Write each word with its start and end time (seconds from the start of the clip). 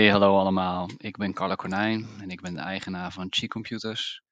Hey, 0.00 0.10
hallo 0.10 0.38
allemaal. 0.38 0.90
Ik 0.96 1.16
ben 1.16 1.32
Carlo 1.32 1.54
Konijn 1.54 2.08
en 2.20 2.30
ik 2.30 2.40
ben 2.40 2.54
de 2.54 2.60
eigenaar 2.60 3.12
van 3.12 3.26
Chi 3.30 3.48
Computers. 3.48 4.22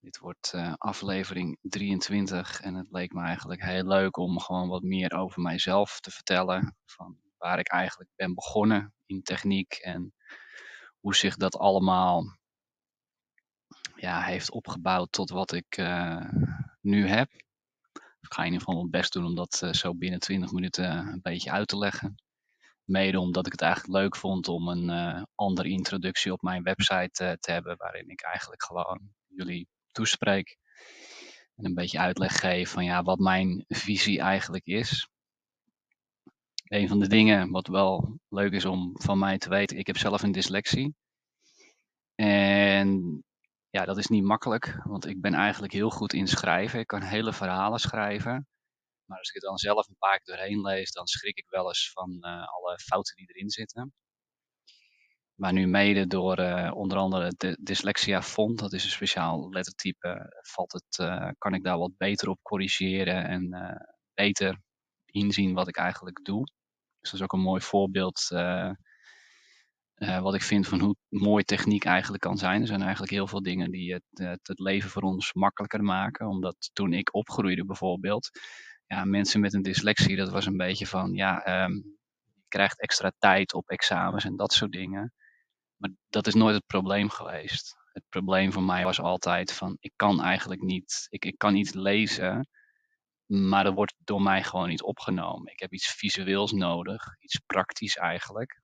Dit 0.00 0.18
wordt 0.18 0.52
uh, 0.54 0.72
aflevering 0.76 1.58
23 1.60 2.60
en 2.60 2.74
het 2.74 2.90
leek 2.90 3.12
me 3.12 3.22
eigenlijk 3.22 3.62
heel 3.62 3.86
leuk 3.86 4.16
om 4.16 4.40
gewoon 4.40 4.68
wat 4.68 4.82
meer 4.82 5.12
over 5.12 5.42
mijzelf 5.42 6.00
te 6.00 6.10
vertellen. 6.10 6.76
Van 6.84 7.18
waar 7.38 7.58
ik 7.58 7.68
eigenlijk 7.68 8.10
ben 8.14 8.34
begonnen 8.34 8.94
in 9.06 9.22
techniek 9.22 9.72
en 9.72 10.14
hoe 11.00 11.14
zich 11.14 11.36
dat 11.36 11.56
allemaal 11.56 12.24
ja, 13.96 14.22
heeft 14.22 14.50
opgebouwd 14.50 15.12
tot 15.12 15.30
wat 15.30 15.52
ik 15.52 15.76
uh, 15.76 16.30
nu 16.80 17.08
heb. 17.08 17.32
Ik 18.20 18.32
ga 18.32 18.38
in 18.38 18.44
ieder 18.44 18.60
geval 18.60 18.76
mijn 18.76 18.90
best 18.90 19.12
doen 19.12 19.24
om 19.24 19.34
dat 19.34 19.60
uh, 19.64 19.72
zo 19.72 19.94
binnen 19.94 20.20
20 20.20 20.52
minuten 20.52 20.96
een 20.96 21.22
beetje 21.22 21.50
uit 21.50 21.68
te 21.68 21.78
leggen. 21.78 22.14
Mede 22.84 23.20
omdat 23.20 23.46
ik 23.46 23.52
het 23.52 23.60
eigenlijk 23.60 24.02
leuk 24.02 24.16
vond 24.16 24.48
om 24.48 24.68
een 24.68 24.88
uh, 24.88 25.22
andere 25.34 25.68
introductie 25.68 26.32
op 26.32 26.42
mijn 26.42 26.62
website 26.62 27.24
uh, 27.24 27.32
te 27.32 27.52
hebben, 27.52 27.76
waarin 27.76 28.08
ik 28.08 28.22
eigenlijk 28.22 28.62
gewoon 28.62 29.00
jullie 29.26 29.68
toespreek 29.92 30.56
en 31.56 31.64
een 31.64 31.74
beetje 31.74 31.98
uitleg 31.98 32.40
geef 32.40 32.70
van 32.70 32.84
ja, 32.84 33.02
wat 33.02 33.18
mijn 33.18 33.64
visie 33.68 34.20
eigenlijk 34.20 34.64
is. 34.66 35.08
Een 36.64 36.88
van 36.88 36.98
de 37.00 37.08
dingen 37.08 37.50
wat 37.50 37.66
wel 37.66 38.18
leuk 38.28 38.52
is 38.52 38.64
om 38.64 38.90
van 38.94 39.18
mij 39.18 39.38
te 39.38 39.48
weten, 39.48 39.78
ik 39.78 39.86
heb 39.86 39.96
zelf 39.96 40.22
een 40.22 40.32
dyslexie. 40.32 40.94
En 42.14 43.22
ja, 43.70 43.84
dat 43.84 43.98
is 43.98 44.06
niet 44.06 44.24
makkelijk, 44.24 44.80
want 44.84 45.06
ik 45.06 45.20
ben 45.20 45.34
eigenlijk 45.34 45.72
heel 45.72 45.90
goed 45.90 46.12
in 46.12 46.28
schrijven. 46.28 46.80
Ik 46.80 46.86
kan 46.86 47.02
hele 47.02 47.32
verhalen 47.32 47.78
schrijven. 47.78 48.46
Maar 49.06 49.18
als 49.18 49.28
ik 49.28 49.34
het 49.34 49.42
dan 49.42 49.58
zelf 49.58 49.88
een 49.88 49.98
paar 49.98 50.18
keer 50.18 50.36
doorheen 50.36 50.60
lees, 50.60 50.92
dan 50.92 51.06
schrik 51.06 51.36
ik 51.36 51.48
wel 51.48 51.66
eens 51.66 51.90
van 51.92 52.10
uh, 52.20 52.46
alle 52.46 52.78
fouten 52.78 53.16
die 53.16 53.26
erin 53.28 53.50
zitten. 53.50 53.92
Maar 55.34 55.52
nu 55.52 55.66
mede 55.66 56.06
door 56.06 56.38
uh, 56.38 56.70
onder 56.74 56.98
andere 56.98 57.34
de 57.36 57.58
Dyslexia 57.60 58.22
Font, 58.22 58.58
dat 58.58 58.72
is 58.72 58.84
een 58.84 58.90
speciaal 58.90 59.48
lettertype, 59.50 60.40
valt 60.42 60.72
het, 60.72 60.98
uh, 61.00 61.28
kan 61.38 61.54
ik 61.54 61.62
daar 61.64 61.78
wat 61.78 61.96
beter 61.96 62.28
op 62.28 62.38
corrigeren 62.42 63.24
en 63.24 63.50
beter 64.14 64.60
inzien 65.04 65.54
wat 65.54 65.68
ik 65.68 65.76
eigenlijk 65.76 66.24
doe. 66.24 66.44
Dus 67.00 67.10
dat 67.10 67.20
is 67.20 67.22
ook 67.22 67.32
een 67.32 67.40
mooi 67.40 67.60
voorbeeld 67.60 68.28
wat 69.94 70.34
ik 70.34 70.42
vind 70.42 70.66
van 70.66 70.80
hoe 70.80 70.96
mooi 71.08 71.44
techniek 71.44 71.84
eigenlijk 71.84 72.22
kan 72.22 72.38
zijn. 72.38 72.60
Er 72.60 72.66
zijn 72.66 72.82
eigenlijk 72.82 73.12
heel 73.12 73.26
veel 73.26 73.42
dingen 73.42 73.70
die 73.70 73.92
het, 73.92 74.40
het 74.42 74.58
leven 74.58 74.90
voor 74.90 75.02
ons 75.02 75.32
makkelijker 75.32 75.82
maken. 75.82 76.26
Omdat 76.26 76.70
toen 76.72 76.92
ik 76.92 77.14
opgroeide 77.14 77.64
bijvoorbeeld, 77.64 78.30
ja, 78.86 79.04
mensen 79.04 79.40
met 79.40 79.54
een 79.54 79.62
dyslexie, 79.62 80.16
dat 80.16 80.30
was 80.30 80.46
een 80.46 80.56
beetje 80.56 80.86
van, 80.86 81.12
ja, 81.12 81.64
um, 81.64 81.98
je 82.34 82.42
krijgt 82.48 82.80
extra 82.80 83.12
tijd 83.18 83.54
op 83.54 83.68
examens 83.68 84.24
en 84.24 84.36
dat 84.36 84.52
soort 84.52 84.72
dingen. 84.72 85.12
Maar 85.76 85.90
dat 86.08 86.26
is 86.26 86.34
nooit 86.34 86.54
het 86.54 86.66
probleem 86.66 87.10
geweest. 87.10 87.76
Het 87.92 88.04
probleem 88.08 88.52
voor 88.52 88.62
mij 88.62 88.84
was 88.84 89.00
altijd 89.00 89.52
van, 89.52 89.76
ik 89.80 89.92
kan 89.96 90.22
eigenlijk 90.22 90.60
niet, 90.60 91.06
ik, 91.08 91.24
ik 91.24 91.38
kan 91.38 91.52
niet 91.52 91.74
lezen, 91.74 92.48
maar 93.26 93.64
dat 93.64 93.74
wordt 93.74 93.94
door 93.98 94.22
mij 94.22 94.42
gewoon 94.42 94.68
niet 94.68 94.82
opgenomen. 94.82 95.52
Ik 95.52 95.60
heb 95.60 95.72
iets 95.72 95.92
visueels 95.92 96.52
nodig, 96.52 97.16
iets 97.18 97.38
praktisch 97.46 97.96
eigenlijk, 97.96 98.60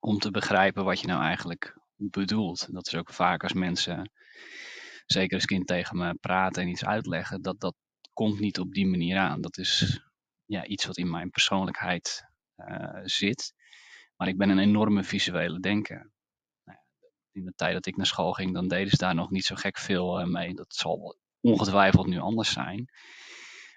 om 0.00 0.18
te 0.18 0.30
begrijpen 0.30 0.84
wat 0.84 1.00
je 1.00 1.06
nou 1.06 1.22
eigenlijk 1.22 1.78
bedoelt. 1.96 2.72
Dat 2.72 2.86
is 2.86 2.94
ook 2.94 3.12
vaak 3.12 3.42
als 3.42 3.52
mensen, 3.52 4.10
zeker 5.06 5.34
als 5.34 5.44
kind 5.44 5.66
tegen 5.66 5.96
me 5.96 6.14
praten 6.14 6.62
en 6.62 6.68
iets 6.68 6.84
uitleggen, 6.84 7.42
dat 7.42 7.60
dat 7.60 7.74
komt 8.16 8.40
niet 8.40 8.58
op 8.58 8.72
die 8.72 8.86
manier 8.86 9.18
aan. 9.18 9.40
Dat 9.40 9.58
is 9.58 10.00
ja, 10.44 10.64
iets 10.66 10.84
wat 10.84 10.96
in 10.96 11.10
mijn 11.10 11.30
persoonlijkheid 11.30 12.24
uh, 12.56 13.00
zit. 13.04 13.54
Maar 14.16 14.28
ik 14.28 14.38
ben 14.38 14.48
een 14.48 14.58
enorme 14.58 15.04
visuele 15.04 15.60
denker. 15.60 16.10
Nou 16.64 16.78
in 17.32 17.44
de 17.44 17.52
tijd 17.56 17.72
dat 17.72 17.86
ik 17.86 17.96
naar 17.96 18.06
school 18.06 18.32
ging, 18.32 18.54
dan 18.54 18.68
deden 18.68 18.90
ze 18.90 18.96
daar 18.96 19.14
nog 19.14 19.30
niet 19.30 19.44
zo 19.44 19.54
gek 19.54 19.78
veel 19.78 20.20
uh, 20.20 20.26
mee. 20.26 20.54
Dat 20.54 20.74
zal 20.74 21.18
ongetwijfeld 21.40 22.06
nu 22.06 22.18
anders 22.18 22.52
zijn. 22.52 22.88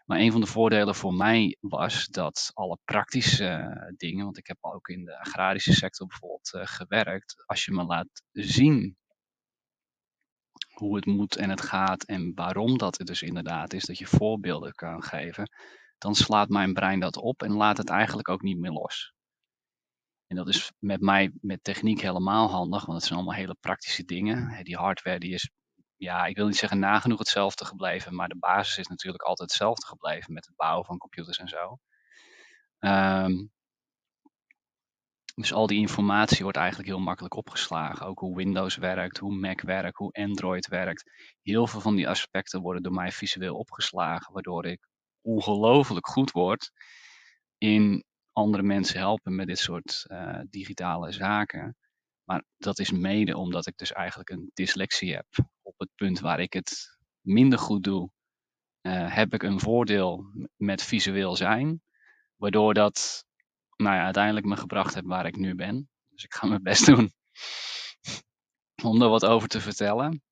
Maar 0.06 0.20
een 0.20 0.32
van 0.32 0.42
de 0.42 0.48
voordelen 0.48 0.96
voor 0.96 1.14
mij 1.14 1.58
was 1.60 2.08
dat 2.08 2.52
alle 2.54 2.78
praktische 2.86 3.46
uh, 3.46 3.98
dingen, 3.98 4.24
want 4.24 4.38
ik 4.38 4.48
heb 4.48 4.58
ook 4.62 4.88
in 4.88 5.06
de 5.06 5.20
agrarische 5.20 5.74
sector 5.74 6.08
bijvoorbeeld 6.08 6.52
gewerkt, 6.54 7.44
als 7.46 7.66
je 7.66 7.72
me 7.72 7.84
laat 7.84 8.24
zien 8.32 8.98
hoe 10.80 10.96
het 10.96 11.06
moet 11.06 11.36
en 11.36 11.50
het 11.50 11.62
gaat 11.62 12.04
en 12.04 12.32
waarom 12.36 12.78
dat 12.78 12.98
het 12.98 13.08
dus 13.08 13.22
inderdaad 13.22 13.74
is, 13.74 13.86
dat 13.86 13.98
je 13.98 14.08
voorbeelden 14.08 14.74
kan 14.74 15.04
geven, 15.04 15.50
dan 15.98 16.16
slaat 16.16 16.50
mijn 16.50 16.74
brein 16.74 17.00
dat 17.00 17.18
op 17.18 17.44
en 17.44 17.52
laat 17.52 17.78
het 17.78 17.90
eigenlijk 17.90 18.30
ook 18.30 18.42
niet 18.42 18.60
meer 18.60 18.72
los. 18.72 19.14
En 20.28 20.36
dat 20.36 20.48
is 20.48 20.72
met 20.80 21.02
mij 21.02 21.32
met 21.42 21.64
techniek 21.64 22.02
helemaal 22.02 22.50
handig, 22.50 22.86
want 22.86 22.98
het 22.98 23.08
zijn 23.08 23.20
allemaal 23.20 23.38
hele 23.38 23.58
praktische 23.60 24.04
dingen. 24.04 24.64
Die 24.64 24.78
hardware 24.78 25.20
die 25.20 25.34
is, 25.34 25.52
ja, 25.96 26.26
ik 26.26 26.36
wil 26.36 26.46
niet 26.46 26.56
zeggen 26.56 26.80
nagenoeg 26.80 27.20
hetzelfde 27.20 27.66
gebleven, 27.66 28.16
maar 28.16 28.28
de 28.28 28.38
basis 28.38 28.78
is 28.78 28.88
natuurlijk 28.88 29.24
altijd 29.24 29.50
hetzelfde 29.50 29.86
gebleven 29.86 30.34
met 30.34 30.46
het 30.46 30.56
bouwen 30.56 30.86
van 30.86 30.98
computers 30.98 31.38
en 31.38 31.48
zo. 31.48 31.78
Um, 32.80 33.52
dus 35.40 35.54
al 35.54 35.68
die 35.68 35.80
informatie 35.80 36.44
wordt 36.44 36.58
eigenlijk 36.58 36.90
heel 36.90 37.00
makkelijk 37.00 37.36
opgeslagen. 37.36 38.06
Ook 38.06 38.20
hoe 38.20 38.36
Windows 38.36 38.76
werkt, 38.76 39.18
hoe 39.18 39.36
Mac 39.36 39.62
werkt, 39.62 39.98
hoe 39.98 40.12
Android 40.12 40.68
werkt. 40.68 41.12
Heel 41.42 41.68
veel 41.68 41.82
van 41.82 41.96
die 41.96 42.10
aspecten 42.10 42.62
worden 42.62 42.84
door 42.84 42.94
mij 42.94 43.12
visueel 43.12 43.56
opgeslagen, 43.56 44.34
waardoor 44.34 44.66
ik 44.66 44.88
ongelooflijk 45.22 46.08
goed 46.08 46.32
word 46.32 46.72
in 47.58 48.04
andere 48.34 48.64
mensen 48.64 49.00
helpen 49.00 49.36
met 49.36 49.48
dit 49.48 49.60
soort 49.60 50.06
uh, 50.08 50.40
digitale 50.50 51.12
zaken. 51.12 51.78
Maar 52.24 52.44
dat 52.58 52.80
is 52.80 52.92
mede 52.92 53.38
omdat 53.38 53.68
ik 53.68 53.78
dus 53.78 53.92
eigenlijk 53.92 54.30
een 54.30 54.52
dyslexie 54.54 55.14
heb. 55.14 55.28
Op 55.62 55.74
het 55.78 55.90
punt 55.96 56.20
waar 56.20 56.40
ik 56.40 56.54
het 56.54 56.98
minder 57.22 57.60
goed 57.60 57.84
doe, 57.84 58.10
uh, 58.82 59.16
heb 59.16 59.34
ik 59.34 59.44
een 59.44 59.60
voordeel 59.60 60.24
met 60.56 60.84
visueel 60.84 61.36
zijn. 61.36 61.82
Waardoor 62.36 62.74
dat 62.74 63.28
nou 63.84 63.96
ja, 63.96 64.04
uiteindelijk 64.04 64.46
me 64.46 64.56
gebracht 64.56 64.94
heb 64.94 65.06
waar 65.06 65.26
ik 65.26 65.36
nu 65.38 65.56
ben. 65.56 65.90
Dus 66.10 66.24
ik 66.24 66.34
ga 66.34 66.48
mijn 66.48 66.64
best 66.64 66.86
doen 66.86 67.12
om 68.84 69.02
er 69.02 69.10
wat 69.10 69.26
over 69.26 69.48
te 69.48 69.62
vertellen. 69.62 70.24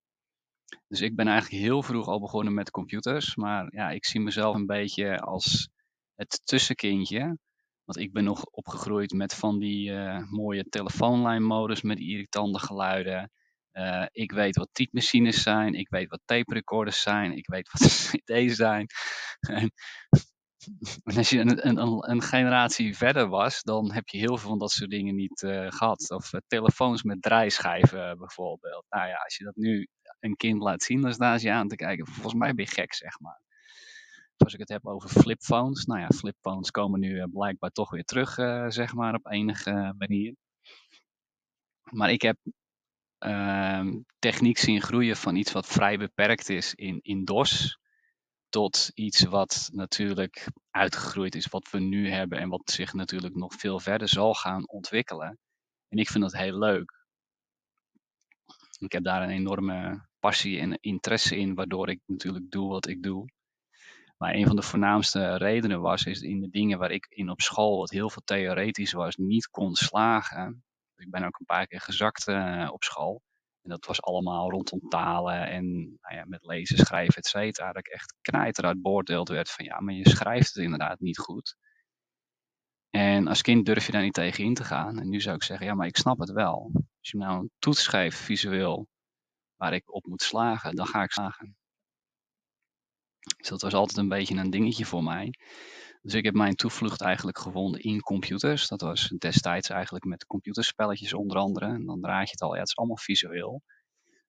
Dus 0.88 1.00
ik 1.00 1.16
ben 1.16 1.28
eigenlijk 1.28 1.62
heel 1.62 1.82
vroeg 1.82 2.06
al 2.06 2.20
begonnen 2.20 2.54
met 2.54 2.70
computers. 2.70 3.36
Maar 3.36 3.74
ja, 3.74 3.90
ik 3.90 4.06
zie 4.06 4.20
mezelf 4.20 4.54
een 4.54 4.66
beetje 4.66 5.18
als 5.18 5.68
het 6.14 6.40
tussenkindje. 6.44 7.38
Want 7.84 7.98
ik 7.98 8.12
ben 8.12 8.24
nog 8.24 8.44
opgegroeid 8.44 9.12
met 9.12 9.34
van 9.34 9.58
die 9.58 9.90
uh, 9.90 10.30
mooie 10.30 10.68
telefoonlijnmodus 10.68 11.82
met 11.82 11.98
irritante 11.98 12.58
geluiden. 12.58 13.30
Uh, 13.72 14.06
ik 14.12 14.32
weet 14.32 14.56
wat 14.56 14.68
typemachines 14.72 15.42
zijn, 15.42 15.74
ik 15.74 15.88
weet 15.88 16.08
wat 16.08 16.20
tape 16.24 16.54
recorders 16.54 17.02
zijn, 17.02 17.32
ik 17.36 17.46
weet 17.46 17.70
wat 17.72 17.88
cd's 17.90 18.56
zijn. 18.56 18.86
Als 21.16 21.30
je 21.30 21.38
een, 21.38 21.66
een, 21.68 22.10
een, 22.10 22.22
generatie 22.22 22.96
verder 22.96 23.28
was, 23.28 23.62
dan 23.62 23.92
heb 23.92 24.08
je 24.08 24.18
heel 24.18 24.36
veel 24.38 24.48
van 24.48 24.58
dat 24.58 24.70
soort 24.70 24.90
dingen 24.90 25.14
niet 25.14 25.42
uh, 25.42 25.70
gehad. 25.70 26.10
Of 26.10 26.32
uh, 26.32 26.40
telefoons 26.46 27.02
met 27.02 27.22
draaischijven 27.22 28.18
bijvoorbeeld. 28.18 28.84
Nou 28.88 29.08
ja, 29.08 29.16
als 29.16 29.36
je 29.36 29.44
dat 29.44 29.56
nu 29.56 29.88
een 30.20 30.36
kind 30.36 30.62
laat 30.62 30.82
zien, 30.82 31.00
dan 31.00 31.12
staan 31.12 31.38
ze 31.38 31.52
aan 31.52 31.68
te 31.68 31.76
kijken. 31.76 32.06
Volgens 32.06 32.34
mij 32.34 32.54
ben 32.54 32.64
je 32.64 32.70
gek, 32.70 32.94
zeg 32.94 33.20
maar. 33.20 33.40
Als 34.36 34.52
ik 34.52 34.58
het 34.58 34.68
heb 34.68 34.86
over 34.86 35.08
flipphones. 35.08 35.84
Nou 35.84 36.00
ja, 36.00 36.08
flipphones 36.08 36.70
komen 36.70 37.00
nu 37.00 37.28
blijkbaar 37.28 37.70
toch 37.70 37.90
weer 37.90 38.04
terug, 38.04 38.34
zeg 38.72 38.94
maar, 38.94 39.14
op 39.14 39.26
enige 39.26 39.94
manier. 39.98 40.34
Maar 41.90 42.10
ik 42.10 42.22
heb 42.22 42.36
ehm, 43.18 43.98
techniek 44.18 44.58
zien 44.58 44.82
groeien 44.82 45.16
van 45.16 45.36
iets 45.36 45.52
wat 45.52 45.66
vrij 45.66 45.98
beperkt 45.98 46.48
is 46.48 46.74
in, 46.74 46.98
in 47.02 47.24
DOS 47.24 47.78
tot 48.48 48.90
iets 48.94 49.22
wat 49.22 49.70
natuurlijk 49.72 50.46
uitgegroeid 50.70 51.34
is, 51.34 51.46
wat 51.46 51.70
we 51.70 51.78
nu 51.78 52.10
hebben 52.10 52.38
en 52.38 52.48
wat 52.48 52.70
zich 52.70 52.92
natuurlijk 52.92 53.34
nog 53.34 53.54
veel 53.54 53.80
verder 53.80 54.08
zal 54.08 54.34
gaan 54.34 54.68
ontwikkelen. 54.68 55.38
En 55.88 55.98
ik 55.98 56.08
vind 56.08 56.24
dat 56.24 56.36
heel 56.36 56.58
leuk. 56.58 57.06
Ik 58.78 58.92
heb 58.92 59.04
daar 59.04 59.22
een 59.22 59.30
enorme 59.30 60.06
passie 60.18 60.60
en 60.60 60.78
interesse 60.80 61.36
in, 61.36 61.54
waardoor 61.54 61.88
ik 61.88 62.00
natuurlijk 62.06 62.50
doe 62.50 62.68
wat 62.68 62.86
ik 62.86 63.02
doe. 63.02 63.30
Maar 64.16 64.34
een 64.34 64.46
van 64.46 64.56
de 64.56 64.62
voornaamste 64.62 65.36
redenen 65.36 65.80
was, 65.80 66.04
is 66.04 66.20
in 66.20 66.40
de 66.40 66.48
dingen 66.48 66.78
waar 66.78 66.90
ik 66.90 67.06
in 67.08 67.30
op 67.30 67.40
school, 67.40 67.78
wat 67.78 67.90
heel 67.90 68.10
veel 68.10 68.22
theoretisch 68.24 68.92
was, 68.92 69.16
niet 69.16 69.48
kon 69.48 69.74
slagen. 69.74 70.64
Ik 70.96 71.10
ben 71.10 71.24
ook 71.24 71.38
een 71.38 71.46
paar 71.46 71.66
keer 71.66 71.80
gezakt 71.80 72.28
uh, 72.28 72.68
op 72.72 72.84
school. 72.84 73.22
En 73.68 73.74
dat 73.74 73.86
was 73.86 74.02
allemaal 74.02 74.50
rondom 74.50 74.88
talen 74.88 75.48
en 75.48 75.72
nou 76.00 76.14
ja, 76.14 76.24
met 76.24 76.44
lezen, 76.44 76.78
schrijven, 76.78 77.14
et 77.14 77.26
cetera. 77.26 77.66
Dat 77.72 77.86
ik 77.86 77.92
echt 77.92 78.14
knijter 78.20 78.64
uit 78.64 78.82
beoordeeld 78.82 79.28
werd 79.28 79.50
van 79.50 79.64
ja, 79.64 79.80
maar 79.80 79.94
je 79.94 80.08
schrijft 80.08 80.54
het 80.54 80.64
inderdaad 80.64 81.00
niet 81.00 81.18
goed. 81.18 81.56
En 82.90 83.26
als 83.26 83.42
kind 83.42 83.66
durf 83.66 83.86
je 83.86 83.92
daar 83.92 84.02
niet 84.02 84.14
tegen 84.14 84.44
in 84.44 84.54
te 84.54 84.64
gaan. 84.64 84.98
En 84.98 85.08
nu 85.08 85.20
zou 85.20 85.36
ik 85.36 85.42
zeggen, 85.42 85.66
ja, 85.66 85.74
maar 85.74 85.86
ik 85.86 85.96
snap 85.96 86.18
het 86.18 86.30
wel. 86.30 86.70
Als 86.74 87.10
je 87.10 87.16
nou 87.18 87.38
een 87.40 87.50
toets 87.58 87.82
schrijft 87.82 88.18
visueel 88.18 88.88
waar 89.56 89.72
ik 89.72 89.94
op 89.94 90.06
moet 90.06 90.22
slagen, 90.22 90.74
dan 90.74 90.86
ga 90.86 91.02
ik 91.02 91.12
slagen. 91.12 91.56
Dus 93.36 93.48
dat 93.48 93.62
was 93.62 93.74
altijd 93.74 93.98
een 93.98 94.08
beetje 94.08 94.36
een 94.36 94.50
dingetje 94.50 94.84
voor 94.84 95.02
mij. 95.02 95.34
Dus 96.02 96.14
ik 96.14 96.24
heb 96.24 96.34
mijn 96.34 96.54
toevlucht 96.54 97.00
eigenlijk 97.00 97.38
gevonden 97.38 97.80
in 97.80 98.00
computers. 98.00 98.68
Dat 98.68 98.80
was 98.80 99.08
destijds 99.18 99.68
eigenlijk 99.70 100.04
met 100.04 100.26
computerspelletjes 100.26 101.14
onder 101.14 101.36
andere. 101.36 101.66
En 101.66 101.86
dan 101.86 102.04
raad 102.04 102.24
je 102.24 102.30
het 102.30 102.42
al, 102.42 102.54
ja, 102.54 102.60
het 102.60 102.68
is 102.68 102.76
allemaal 102.76 102.96
visueel. 102.96 103.62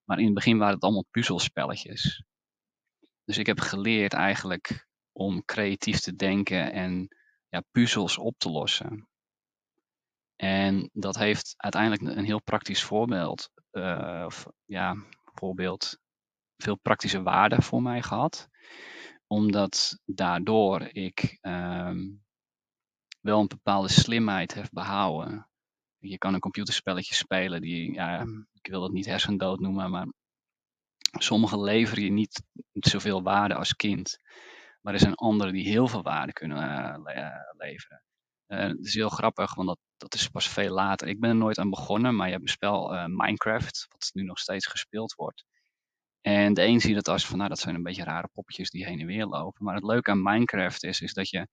Maar 0.04 0.20
in 0.20 0.26
het 0.26 0.34
begin 0.34 0.58
waren 0.58 0.74
het 0.74 0.84
allemaal 0.84 1.06
puzzelspelletjes. 1.12 2.24
Dus 3.26 3.38
ik 3.38 3.46
heb 3.46 3.60
geleerd 3.60 4.14
eigenlijk 4.14 4.88
om 5.12 5.46
creatief 5.46 6.00
te 6.00 6.16
denken 6.16 6.72
en 6.72 7.08
ja, 7.50 7.64
puzzels 7.72 8.18
op 8.18 8.38
te 8.38 8.50
lossen. 8.50 9.08
En 10.36 10.90
dat 10.94 11.18
heeft 11.18 11.54
uiteindelijk 11.58 12.18
een 12.18 12.26
heel 12.26 12.42
praktisch 12.42 12.84
voorbeeld, 12.84 13.50
uh, 13.72 14.24
of 14.26 14.46
ja, 14.66 14.96
voorbeeld, 15.34 16.00
veel 16.58 16.76
praktische 16.76 17.22
waarde 17.22 17.62
voor 17.62 17.82
mij 17.82 18.02
gehad. 18.02 18.50
Omdat 19.32 20.00
daardoor 20.06 20.82
ik 20.82 21.38
um, 21.42 22.24
wel 23.22 23.40
een 23.40 23.48
bepaalde 23.48 23.88
slimheid 23.88 24.54
heb 24.54 24.68
behouden. 24.72 25.50
Je 25.98 26.18
kan 26.18 26.34
een 26.34 26.40
computerspelletje 26.40 27.16
spelen 27.16 27.62
die, 27.62 27.94
ja, 27.94 28.26
ik 28.54 28.72
wil 28.72 28.84
het 28.84 28.92
niet 28.92 29.06
hersendood 29.06 29.60
noemen, 29.60 29.90
maar 29.92 30.08
sommige 31.12 31.60
leveren 31.60 32.04
je 32.04 32.12
niet 32.12 32.44
zoveel 32.74 33.24
waarde 33.24 33.56
als 33.56 33.76
kind. 33.76 34.18
Maar 34.82 34.94
er 34.94 35.00
zijn 35.00 35.16
anderen 35.16 35.54
die 35.54 35.68
heel 35.68 35.88
veel 35.88 36.04
waarde 36.04 36.34
kunnen 36.34 36.58
uh, 36.58 37.36
leveren. 37.58 38.04
Uh, 38.48 38.60
het 38.60 38.86
is 38.86 38.94
heel 38.94 39.10
grappig, 39.10 39.56
want 39.56 39.68
dat, 39.68 39.80
dat 39.98 40.14
is 40.14 40.28
pas 40.28 40.48
veel 40.48 40.74
later. 40.74 41.08
Ik 41.08 41.20
ben 41.20 41.30
er 41.30 41.36
nooit 41.36 41.58
aan 41.58 41.70
begonnen, 41.70 42.16
maar 42.16 42.26
je 42.26 42.34
hebt 42.34 42.46
een 42.46 42.52
spel 42.54 43.08
Minecraft, 43.08 43.86
wat 43.90 44.10
nu 44.14 44.24
nog 44.24 44.40
steeds 44.40 44.68
gespeeld 44.68 45.14
wordt. 45.14 45.46
En 46.22 46.54
de 46.54 46.64
een 46.64 46.82
ziet 46.82 46.96
het 46.96 47.08
als 47.08 47.26
van, 47.26 47.38
nou 47.38 47.50
dat 47.50 47.60
zijn 47.60 47.76
een 47.76 47.84
beetje 47.84 48.04
rare 48.04 48.30
poppetjes 48.34 48.70
die 48.70 48.86
heen 48.86 49.00
en 49.00 49.06
weer 49.06 49.26
lopen. 49.26 49.66
Maar 49.66 49.76
het 49.76 49.84
leuke 49.84 50.12
aan 50.12 50.22
Minecraft 50.22 50.84
is, 50.84 51.02
is 51.02 51.14
dat 51.14 51.30
je 51.30 51.48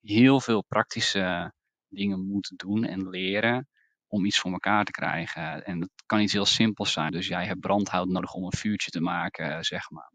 heel 0.00 0.40
veel 0.40 0.64
praktische 0.64 1.52
dingen 1.88 2.26
moet 2.26 2.52
doen 2.56 2.84
en 2.84 3.08
leren 3.08 3.68
om 4.06 4.24
iets 4.24 4.38
voor 4.38 4.52
elkaar 4.52 4.84
te 4.84 4.90
krijgen. 4.90 5.64
En 5.64 5.80
dat 5.80 5.90
kan 6.06 6.20
iets 6.20 6.32
heel 6.32 6.44
simpels 6.44 6.92
zijn. 6.92 7.12
Dus 7.12 7.26
jij 7.26 7.46
hebt 7.46 7.60
brandhout 7.60 8.08
nodig 8.08 8.32
om 8.32 8.44
een 8.44 8.58
vuurtje 8.58 8.90
te 8.90 9.00
maken, 9.00 9.64
zeg 9.64 9.90
maar. 9.90 10.12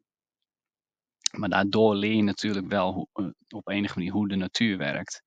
Maar 1.38 1.50
daardoor 1.50 1.96
leer 1.96 2.16
je 2.16 2.24
natuurlijk 2.24 2.68
wel 2.68 3.10
eh, 3.14 3.26
op 3.50 3.70
enige 3.70 3.98
manier 3.98 4.14
hoe 4.14 4.28
de 4.28 4.36
natuur 4.36 4.78
werkt. 4.78 5.24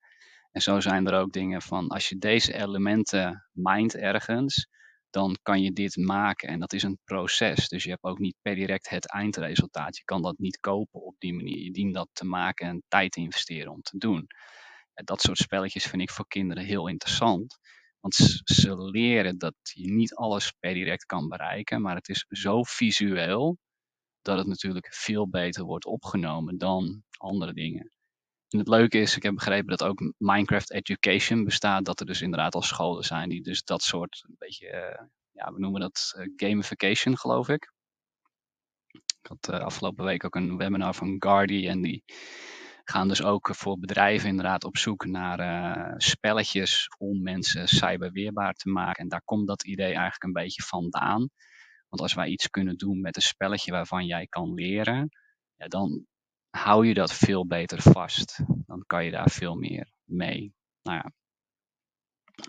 En 0.52 0.62
zo 0.62 0.80
zijn 0.80 1.06
er 1.06 1.20
ook 1.20 1.32
dingen 1.32 1.62
van, 1.62 1.88
als 1.88 2.08
je 2.08 2.18
deze 2.18 2.54
elementen 2.54 3.48
mindt 3.52 3.96
ergens, 3.96 4.68
dan 5.16 5.36
kan 5.42 5.62
je 5.62 5.72
dit 5.72 5.96
maken. 5.96 6.48
En 6.48 6.60
dat 6.60 6.72
is 6.72 6.82
een 6.82 6.98
proces. 7.04 7.68
Dus 7.68 7.84
je 7.84 7.90
hebt 7.90 8.02
ook 8.02 8.18
niet 8.18 8.36
per 8.42 8.54
direct 8.54 8.88
het 8.88 9.12
eindresultaat. 9.12 9.96
Je 9.96 10.04
kan 10.04 10.22
dat 10.22 10.38
niet 10.38 10.60
kopen 10.60 11.02
op 11.02 11.14
die 11.18 11.34
manier. 11.34 11.58
Je 11.58 11.72
dient 11.72 11.94
dat 11.94 12.08
te 12.12 12.24
maken 12.24 12.66
en 12.66 12.82
tijd 12.88 13.12
te 13.12 13.20
investeren 13.20 13.72
om 13.72 13.82
te 13.82 13.98
doen. 13.98 14.26
Dat 14.94 15.20
soort 15.20 15.38
spelletjes 15.38 15.84
vind 15.84 16.02
ik 16.02 16.10
voor 16.10 16.26
kinderen 16.26 16.64
heel 16.64 16.88
interessant. 16.88 17.58
Want 18.00 18.14
ze 18.44 18.90
leren 18.90 19.38
dat 19.38 19.54
je 19.62 19.92
niet 19.92 20.14
alles 20.14 20.52
per 20.60 20.74
direct 20.74 21.04
kan 21.04 21.28
bereiken. 21.28 21.82
Maar 21.82 21.96
het 21.96 22.08
is 22.08 22.24
zo 22.28 22.62
visueel 22.62 23.58
dat 24.22 24.38
het 24.38 24.46
natuurlijk 24.46 24.94
veel 24.94 25.28
beter 25.28 25.64
wordt 25.64 25.86
opgenomen 25.86 26.58
dan 26.58 27.02
andere 27.18 27.52
dingen. 27.52 27.95
En 28.56 28.62
het 28.62 28.70
leuke 28.70 28.98
is, 28.98 29.16
ik 29.16 29.22
heb 29.22 29.34
begrepen 29.34 29.68
dat 29.68 29.82
ook 29.82 30.12
Minecraft 30.18 30.72
Education 30.72 31.44
bestaat. 31.44 31.84
Dat 31.84 32.00
er 32.00 32.06
dus 32.06 32.20
inderdaad 32.20 32.54
al 32.54 32.62
scholen 32.62 33.04
zijn 33.04 33.28
die 33.28 33.42
dus 33.42 33.64
dat 33.64 33.82
soort, 33.82 34.24
een 34.28 34.34
beetje, 34.38 34.66
uh, 34.66 35.06
ja, 35.30 35.52
we 35.52 35.58
noemen 35.58 35.80
dat 35.80 36.14
uh, 36.16 36.32
gamification 36.36 37.18
geloof 37.18 37.48
ik. 37.48 37.72
Ik 38.92 39.26
had 39.28 39.48
uh, 39.50 39.60
afgelopen 39.60 40.04
week 40.04 40.24
ook 40.24 40.34
een 40.34 40.56
webinar 40.56 40.94
van 40.94 41.16
Guardi 41.18 41.68
en 41.68 41.82
die 41.82 42.04
gaan 42.84 43.08
dus 43.08 43.22
ook 43.22 43.54
voor 43.54 43.78
bedrijven 43.78 44.28
inderdaad 44.28 44.64
op 44.64 44.76
zoek 44.76 45.06
naar 45.06 45.94
spelletjes 45.96 46.88
om 46.98 47.22
mensen 47.22 47.68
cyberweerbaar 47.68 48.54
te 48.54 48.68
maken. 48.68 49.02
En 49.02 49.08
daar 49.08 49.24
komt 49.24 49.46
dat 49.46 49.64
idee 49.64 49.92
eigenlijk 49.92 50.22
een 50.22 50.32
beetje 50.32 50.62
vandaan. 50.62 51.28
Want 51.88 52.02
als 52.02 52.14
wij 52.14 52.28
iets 52.28 52.50
kunnen 52.50 52.76
doen 52.76 53.00
met 53.00 53.16
een 53.16 53.22
spelletje 53.22 53.70
waarvan 53.70 54.06
jij 54.06 54.26
kan 54.26 54.54
leren, 54.54 55.08
ja, 55.56 55.66
dan 55.66 56.06
hou 56.56 56.86
je 56.86 56.94
dat 56.94 57.12
veel 57.12 57.46
beter 57.46 57.82
vast. 57.82 58.40
Dan 58.66 58.84
kan 58.86 59.04
je 59.04 59.10
daar 59.10 59.30
veel 59.30 59.54
meer 59.54 59.92
mee. 60.04 60.54
Nou 60.82 60.96
ja, 60.96 61.12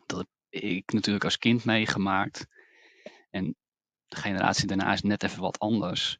dat 0.05 0.17
heb 0.49 0.61
ik 0.63 0.91
natuurlijk 0.91 1.23
als 1.23 1.37
kind 1.37 1.65
meegemaakt. 1.65 2.47
En 3.29 3.55
de 4.07 4.15
generatie 4.15 4.67
daarna 4.67 4.93
is 4.93 5.01
net 5.01 5.23
even 5.23 5.41
wat 5.41 5.59
anders. 5.59 6.19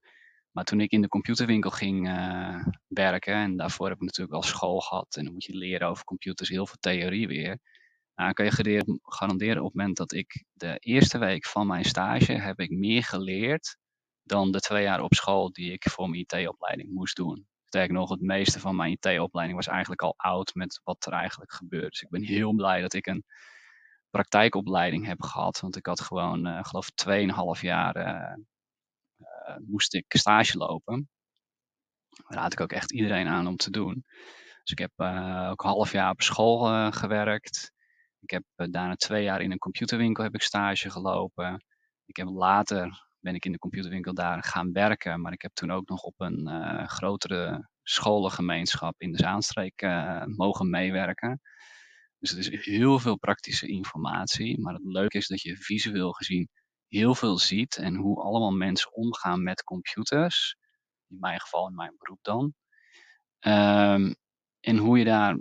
Maar 0.52 0.64
toen 0.64 0.82
ik 0.82 0.92
in 0.92 1.02
de 1.02 1.08
computerwinkel 1.08 1.70
ging 1.70 2.08
uh, 2.08 2.66
werken, 2.88 3.34
en 3.34 3.58
daarvoor 3.58 3.88
heb 3.88 3.96
ik 3.96 4.04
natuurlijk 4.04 4.32
wel 4.32 4.44
school 4.44 4.80
gehad, 4.80 5.16
en 5.16 5.24
dan 5.24 5.34
moet 5.34 5.44
je 5.44 5.58
leren 5.58 5.88
over 5.88 6.04
computers, 6.04 6.50
heel 6.50 6.68
veel 6.68 6.78
theorie 6.80 7.28
weer. 7.28 7.60
Nou, 8.16 8.34
kan 8.34 8.46
je 8.46 9.00
garanderen 9.02 9.58
op 9.58 9.68
het 9.68 9.76
moment 9.76 9.98
dat 9.98 10.14
ik 10.14 10.44
de 10.54 10.78
eerste 10.80 11.18
week 11.18 11.46
van 11.46 11.68
mijn 11.68 11.86
stage 11.86 12.34
heb 12.34 12.60
ik 12.60 12.70
meer 12.70 13.04
geleerd 13.04 13.78
dan 14.24 14.52
de 14.52 14.60
twee 14.60 14.84
jaar 14.84 15.02
op 15.02 15.14
school 15.14 15.52
die 15.52 15.72
ik 15.72 15.90
voor 15.90 16.10
mijn 16.10 16.26
IT-opleiding 16.28 16.92
moest 16.92 17.16
doen. 17.16 17.48
Sterker 17.68 17.94
nog, 17.94 18.10
het 18.10 18.22
meeste 18.22 18.60
van 18.60 18.76
mijn 18.76 18.92
IT-opleiding 18.92 19.58
was 19.58 19.68
eigenlijk 19.68 20.02
al 20.02 20.14
oud 20.18 20.54
met 20.54 20.82
wat 20.84 21.06
er 21.06 21.14
eigenlijk 21.14 21.54
gebeurt. 21.54 21.92
Dus 21.92 22.02
ik 22.02 22.10
ben 22.10 22.24
heel 22.24 22.54
blij 22.54 22.82
dat 22.82 22.94
ik 22.94 23.08
een 23.08 23.26
praktijkopleiding 24.10 25.06
heb 25.06 25.22
gehad. 25.22 25.60
Want 25.60 25.76
ik 25.76 25.86
had 25.86 26.02
gewoon, 26.02 26.48
uh, 26.48 26.64
geloof 26.64 26.88
ik, 26.88 26.94
2,5 27.56 27.62
jaar 27.62 27.96
uh, 27.96 29.58
moest 29.66 29.94
ik 29.94 30.06
stage 30.08 30.58
lopen. 30.58 31.10
Dat 32.10 32.26
raad 32.28 32.54
ik 32.54 32.60
ook 32.60 32.72
echt 32.72 32.92
iedereen 32.92 33.28
aan 33.28 33.48
om 33.48 33.56
te 33.56 33.72
doen. 33.72 34.06
Dus 34.64 34.72
ik 34.72 34.80
heb 34.80 34.92
ook 35.52 35.64
een 35.64 35.70
half 35.70 35.92
jaar 35.92 36.12
op 36.12 36.22
school 36.22 36.92
gewerkt. 36.92 37.72
Ik 38.20 38.30
heb 38.30 38.44
daarna 38.56 38.96
twee 38.96 39.24
jaar 39.24 39.42
in 39.42 39.52
een 39.52 39.58
computerwinkel 39.58 40.24
heb 40.24 40.34
ik 40.34 40.42
stage 40.42 40.90
gelopen. 40.90 41.66
Ik 42.06 42.16
heb 42.16 42.28
later 42.28 43.07
ben 43.20 43.36
ik 43.36 43.46
in 43.46 43.52
de 43.52 43.58
computerwinkel 43.58 44.14
daar 44.14 44.44
gaan 44.44 44.72
werken. 44.72 45.22
Maar 45.22 45.34
ik 45.34 45.42
heb 45.42 45.54
toen 45.54 45.72
ook 45.72 45.90
nog 45.90 46.02
op 46.04 46.14
een 46.18 46.48
uh, 46.48 46.88
grotere 46.88 47.70
scholengemeenschap 47.84 49.02
in 49.02 49.12
de 49.12 49.18
Zaanstreek 49.18 49.82
uh, 49.82 50.24
mogen 50.26 50.70
meewerken. 50.70 51.42
Dus 52.20 52.30
het 52.30 52.40
is 52.40 52.66
heel 52.66 53.00
veel 53.00 53.18
praktische 53.18 53.68
informatie. 53.68 54.62
Maar 54.62 54.74
het 54.74 54.86
leuke 54.86 55.18
is 55.18 55.28
dat 55.28 55.42
je 55.42 55.58
visueel 55.58 56.12
gezien 56.12 56.50
heel 56.88 57.16
veel 57.16 57.38
ziet 57.38 57.78
en 57.78 57.96
hoe 57.96 58.22
allemaal 58.22 58.52
mensen 58.52 58.94
omgaan 58.94 59.44
met 59.44 59.64
computers. 59.64 60.58
In 61.08 61.18
mijn 61.20 61.40
geval, 61.40 61.68
in 61.68 61.76
mijn 61.76 61.96
beroep 61.98 62.20
dan. 62.22 62.54
Um, 63.40 64.16
en 64.60 64.78
hoe 64.78 64.98
je 64.98 65.06
daar 65.06 65.38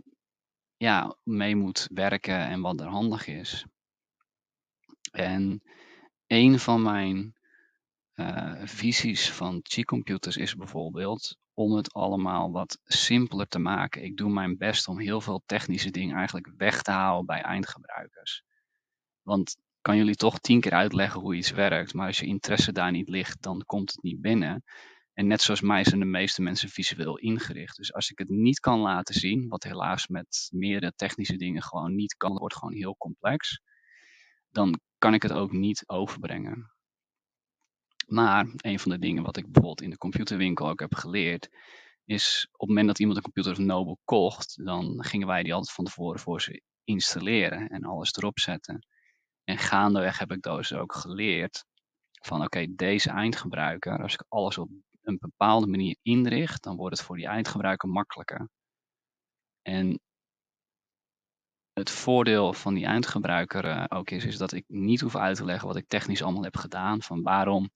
ja, 0.77 1.17
mee 1.23 1.57
moet 1.57 1.89
werken 1.93 2.39
en 2.47 2.61
wat 2.61 2.81
er 2.81 2.87
handig 2.87 3.27
is. 3.27 3.67
En 5.11 5.62
een 6.27 6.59
van 6.59 6.83
mijn 6.83 7.36
visies 8.65 9.31
van 9.31 9.61
G-computers 9.63 10.37
is 10.37 10.55
bijvoorbeeld 10.55 11.37
om 11.55 11.73
het 11.73 11.93
allemaal 11.93 12.53
wat 12.53 12.79
simpeler 12.85 13.49
te 13.49 13.59
maken. 13.59 14.05
Ik 14.05 14.17
doe 14.17 14.31
mijn 14.31 14.57
best 14.57 14.89
om 14.89 14.99
heel 14.99 15.21
veel 15.21 15.43
technische 15.47 15.91
dingen 15.91 16.17
eigenlijk 16.17 16.51
weg 16.57 16.83
te 16.83 16.91
halen 16.91 17.27
bij 17.27 17.41
eindgebruikers. 17.41 18.43
Want 19.23 19.57
kan 19.81 19.97
jullie 19.97 20.15
toch 20.15 20.39
tien 20.39 20.61
keer 20.61 20.73
uitleggen 20.73 21.21
hoe 21.21 21.35
iets 21.35 21.51
werkt, 21.51 21.95
maar 21.95 22.07
als 22.07 22.19
je 22.19 22.27
interesse 22.27 22.73
daar 22.73 22.91
niet 22.91 23.09
ligt, 23.09 23.43
dan 23.43 23.63
komt 23.67 23.91
het 23.91 24.03
niet 24.03 24.21
binnen. 24.21 24.65
En 25.13 25.27
net 25.27 25.43
zoals 25.43 25.61
mij 25.61 25.85
zijn 25.85 26.01
de 26.01 26.07
meeste 26.07 26.43
mensen 26.43 26.69
visueel 26.69 27.19
ingericht. 27.19 27.77
Dus 27.77 27.93
als 27.93 28.11
ik 28.11 28.19
het 28.19 28.29
niet 28.29 28.61
kan 28.61 28.79
laten 28.79 29.15
zien, 29.15 29.49
wat 29.49 29.63
helaas 29.63 30.07
met 30.07 30.49
meerdere 30.53 30.93
technische 30.97 31.37
dingen 31.37 31.63
gewoon 31.63 31.95
niet 31.95 32.17
kan, 32.17 32.37
wordt 32.37 32.57
gewoon 32.57 32.75
heel 32.75 32.97
complex, 32.97 33.61
dan 34.51 34.81
kan 34.99 35.15
ik 35.15 35.23
het 35.23 35.33
ook 35.33 35.53
niet 35.53 35.83
overbrengen. 35.89 36.75
Maar 38.07 38.47
een 38.57 38.79
van 38.79 38.91
de 38.91 38.99
dingen 38.99 39.23
wat 39.23 39.37
ik 39.37 39.45
bijvoorbeeld 39.45 39.83
in 39.83 39.91
de 39.91 39.99
computerwinkel 39.99 40.69
ook 40.69 40.81
heb 40.81 40.95
geleerd, 40.95 41.49
is 42.05 42.47
op 42.53 42.59
het 42.59 42.69
moment 42.69 42.87
dat 42.87 42.99
iemand 42.99 43.17
een 43.17 43.23
computer 43.23 43.53
of 43.53 43.59
Noble 43.59 43.99
kocht, 44.05 44.65
dan 44.65 45.05
gingen 45.05 45.27
wij 45.27 45.43
die 45.43 45.55
altijd 45.55 45.75
van 45.75 45.85
tevoren 45.85 46.21
voor 46.21 46.41
ze 46.41 46.63
installeren 46.85 47.69
en 47.69 47.85
alles 47.85 48.15
erop 48.17 48.39
zetten. 48.39 48.87
En 49.45 49.59
gaandeweg 49.59 50.19
heb 50.19 50.33
ik 50.33 50.43
dus 50.43 50.73
ook 50.73 50.95
geleerd 50.95 51.65
van 52.23 52.43
oké, 52.43 52.67
deze 52.75 53.11
eindgebruiker, 53.11 54.03
als 54.03 54.15
ik 54.15 54.25
alles 54.29 54.59
op 54.59 54.71
een 55.03 55.19
bepaalde 55.21 55.67
manier 55.67 55.97
inricht, 56.03 56.63
dan 56.63 56.77
wordt 56.77 56.97
het 56.97 57.07
voor 57.07 57.17
die 57.17 57.27
eindgebruiker 57.27 57.89
makkelijker. 57.89 58.49
En 59.63 60.01
het 61.73 61.91
voordeel 61.91 62.53
van 62.53 62.75
die 62.75 62.85
eindgebruiker 62.85 63.65
uh, 63.65 63.85
ook 63.89 64.11
is, 64.11 64.25
is 64.25 64.37
dat 64.37 64.53
ik 64.53 64.65
niet 64.67 65.01
hoef 65.01 65.17
uit 65.17 65.37
te 65.37 65.45
leggen 65.45 65.67
wat 65.67 65.77
ik 65.77 65.89
technisch 65.89 66.23
allemaal 66.23 66.43
heb 66.43 66.57
gedaan. 66.57 67.03
Van 67.03 67.23
waarom 67.23 67.71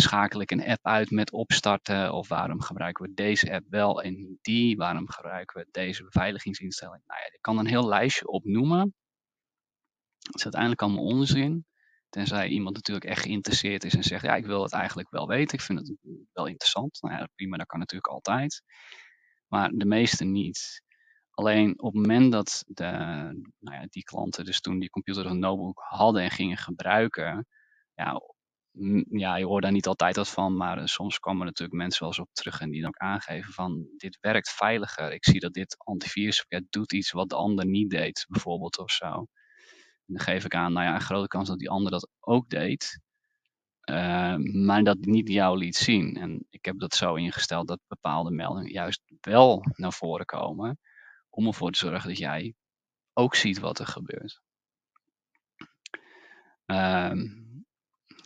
schakel 0.00 0.40
ik 0.40 0.50
een 0.50 0.66
app 0.66 0.86
uit 0.86 1.10
met 1.10 1.32
opstarten? 1.32 2.12
Of 2.12 2.28
waarom 2.28 2.60
gebruiken 2.60 3.04
we 3.04 3.14
deze 3.14 3.52
app 3.52 3.66
wel 3.68 4.02
en 4.02 4.38
die? 4.42 4.76
Waarom 4.76 5.10
gebruiken 5.10 5.60
we 5.60 5.68
deze 5.70 6.04
beveiligingsinstelling? 6.04 7.02
Nou 7.06 7.20
ja, 7.20 7.26
ik 7.26 7.38
kan 7.40 7.58
een 7.58 7.66
heel 7.66 7.88
lijstje 7.88 8.26
opnoemen. 8.26 8.94
Het 10.18 10.34
is 10.34 10.42
uiteindelijk 10.42 10.82
allemaal 10.82 11.04
onzin. 11.04 11.66
Tenzij 12.08 12.48
iemand 12.48 12.74
natuurlijk 12.74 13.06
echt 13.06 13.22
geïnteresseerd 13.22 13.84
is 13.84 13.94
en 13.94 14.02
zegt, 14.02 14.24
ja, 14.24 14.34
ik 14.34 14.46
wil 14.46 14.62
het 14.62 14.72
eigenlijk 14.72 15.10
wel 15.10 15.26
weten. 15.26 15.58
Ik 15.58 15.64
vind 15.64 15.78
het 15.78 15.96
wel 16.32 16.46
interessant. 16.46 16.98
Nou 17.02 17.14
ja, 17.14 17.28
prima, 17.34 17.56
dat 17.56 17.66
kan 17.66 17.78
natuurlijk 17.78 18.12
altijd. 18.12 18.62
Maar 19.46 19.70
de 19.70 19.84
meeste 19.84 20.24
niet. 20.24 20.82
Alleen 21.30 21.80
op 21.80 21.92
het 21.92 22.00
moment 22.06 22.32
dat 22.32 22.64
de, 22.66 22.84
nou 23.58 23.76
ja, 23.76 23.86
die 23.88 24.02
klanten 24.02 24.44
dus 24.44 24.60
toen 24.60 24.78
die 24.78 24.90
computer 24.90 25.26
of 25.26 25.32
notebook 25.32 25.82
hadden 25.88 26.22
en 26.22 26.30
gingen 26.30 26.56
gebruiken, 26.56 27.46
ja, 27.94 28.20
ja, 29.10 29.36
je 29.36 29.44
hoort 29.44 29.62
daar 29.62 29.72
niet 29.72 29.86
altijd 29.86 30.16
wat 30.16 30.28
van, 30.28 30.56
maar 30.56 30.78
eh, 30.78 30.84
soms 30.84 31.18
komen 31.18 31.46
natuurlijk 31.46 31.78
mensen 31.78 32.00
wel 32.00 32.08
eens 32.08 32.18
op 32.18 32.32
terug 32.32 32.60
en 32.60 32.70
die 32.70 32.80
dan 32.80 32.88
ook 32.88 32.96
aangeven 32.96 33.52
van 33.52 33.86
dit 33.96 34.18
werkt 34.20 34.50
veiliger. 34.50 35.12
Ik 35.12 35.24
zie 35.24 35.40
dat 35.40 35.52
dit 35.52 35.74
antiviruspakket 35.78 36.64
doet 36.70 36.92
iets 36.92 37.10
wat 37.10 37.28
de 37.28 37.36
ander 37.36 37.66
niet 37.66 37.90
deed, 37.90 38.26
bijvoorbeeld 38.28 38.78
of 38.78 38.90
zo. 38.90 39.06
En 39.06 40.16
dan 40.16 40.20
geef 40.20 40.44
ik 40.44 40.54
aan, 40.54 40.72
nou 40.72 40.86
ja, 40.86 40.94
een 40.94 41.00
grote 41.00 41.28
kans 41.28 41.48
dat 41.48 41.58
die 41.58 41.70
ander 41.70 41.90
dat 41.90 42.08
ook 42.20 42.48
deed, 42.48 43.00
uh, 43.90 44.36
maar 44.36 44.82
dat 44.82 44.98
niet 45.00 45.28
jou 45.28 45.58
liet 45.58 45.76
zien. 45.76 46.16
En 46.16 46.46
ik 46.50 46.64
heb 46.64 46.78
dat 46.78 46.94
zo 46.94 47.14
ingesteld 47.14 47.68
dat 47.68 47.80
bepaalde 47.88 48.30
meldingen 48.30 48.72
juist 48.72 49.02
wel 49.20 49.62
naar 49.76 49.92
voren 49.92 50.26
komen, 50.26 50.78
om 51.30 51.46
ervoor 51.46 51.70
te 51.70 51.78
zorgen 51.78 52.08
dat 52.08 52.18
jij 52.18 52.54
ook 53.12 53.34
ziet 53.34 53.58
wat 53.58 53.78
er 53.78 53.86
gebeurt. 53.86 54.40
Uh, 56.66 57.12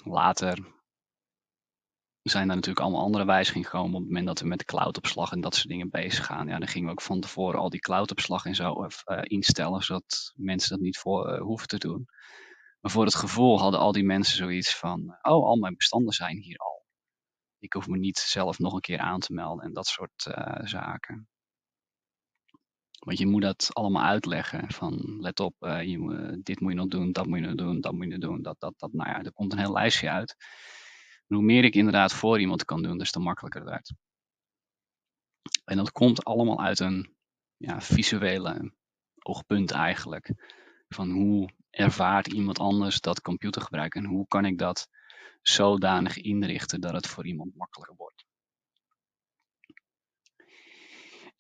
later 0.05 0.73
zijn 2.23 2.49
er 2.49 2.55
natuurlijk 2.55 2.85
allemaal 2.85 3.05
andere 3.05 3.25
wijzigingen 3.25 3.69
gekomen 3.69 3.95
op 3.95 4.01
het 4.01 4.09
moment 4.09 4.27
dat 4.27 4.41
we 4.41 4.47
met 4.47 4.65
cloudopslag 4.65 5.33
en 5.33 5.41
dat 5.41 5.55
soort 5.55 5.69
dingen 5.69 5.91
bezig 5.91 6.27
gaan. 6.27 6.49
Ja, 6.49 6.59
dan 6.59 6.69
gingen 6.69 6.87
we 6.87 6.93
ook 6.93 7.03
van 7.03 7.21
tevoren 7.21 7.61
al 7.61 7.71
die 7.71 7.81
cloudopslag 7.81 8.45
en 8.45 8.55
zo 8.55 8.85
uh, 8.85 9.21
instellen, 9.23 9.83
zodat 9.83 10.33
mensen 10.37 10.71
dat 10.71 10.81
niet 10.81 10.99
voor 10.99 11.33
uh, 11.33 11.41
hoeven 11.41 11.69
te 11.69 11.79
doen. 11.79 12.07
Maar 12.81 12.91
voor 12.91 13.05
het 13.05 13.15
gevoel 13.15 13.61
hadden 13.61 13.81
al 13.81 13.93
die 13.93 14.05
mensen 14.05 14.37
zoiets 14.37 14.77
van, 14.77 15.19
oh, 15.23 15.45
al 15.45 15.57
mijn 15.57 15.77
bestanden 15.77 16.13
zijn 16.13 16.39
hier 16.39 16.59
al. 16.59 16.85
Ik 17.59 17.73
hoef 17.73 17.87
me 17.87 17.99
niet 17.99 18.19
zelf 18.19 18.59
nog 18.59 18.73
een 18.73 18.81
keer 18.81 18.99
aan 18.99 19.21
te 19.21 19.33
melden 19.33 19.65
en 19.65 19.73
dat 19.73 19.87
soort 19.87 20.27
uh, 20.29 20.67
zaken. 20.67 21.29
Want 22.99 23.19
je 23.19 23.27
moet 23.27 23.43
dat 23.43 23.71
allemaal 23.73 24.05
uitleggen. 24.05 24.73
Van 24.73 25.17
let 25.21 25.41
op, 25.41 25.55
uh, 25.61 25.83
je, 25.83 26.41
dit 26.43 26.61
moet 26.61 26.73
je 26.73 26.79
nog 26.79 26.89
doen, 26.89 27.13
dat 27.13 27.27
moet 27.27 27.39
je 27.39 27.45
nog 27.45 27.55
doen, 27.55 27.81
dat 27.81 27.93
moet 27.93 28.05
je 28.05 28.11
nog 28.11 28.21
doen. 28.21 28.43
Dat, 28.43 28.61
dat, 28.61 28.75
dat. 28.77 28.93
Nou 28.93 29.11
ja, 29.11 29.23
er 29.23 29.33
komt 29.33 29.53
een 29.53 29.59
heel 29.59 29.73
lijstje 29.73 30.11
uit. 30.11 30.37
En 31.29 31.37
hoe 31.37 31.45
meer 31.45 31.65
ik 31.65 31.75
inderdaad 31.75 32.13
voor 32.13 32.41
iemand 32.41 32.65
kan 32.65 32.83
doen, 32.83 32.99
des 32.99 33.11
te 33.11 33.19
makkelijker 33.19 33.61
het 33.61 33.71
werd. 33.71 33.93
En 35.65 35.77
dat 35.77 35.93
komt 35.93 36.25
allemaal 36.25 36.61
uit 36.61 36.81
een 36.81 37.15
ja, 37.57 37.81
visuele 37.81 38.73
oogpunt 39.19 39.71
eigenlijk. 39.71 40.33
Van 40.89 41.11
hoe 41.11 41.51
ervaart 41.71 42.27
iemand 42.27 42.59
anders 42.59 43.01
dat 43.01 43.21
computergebruik 43.21 43.95
en 43.95 44.05
hoe 44.05 44.27
kan 44.27 44.45
ik 44.45 44.59
dat 44.59 44.89
zodanig 45.43 46.17
inrichten 46.17 46.81
dat 46.81 46.93
het 46.93 47.07
voor 47.07 47.27
iemand 47.27 47.57
makkelijker 47.57 47.97
wordt. 47.97 48.25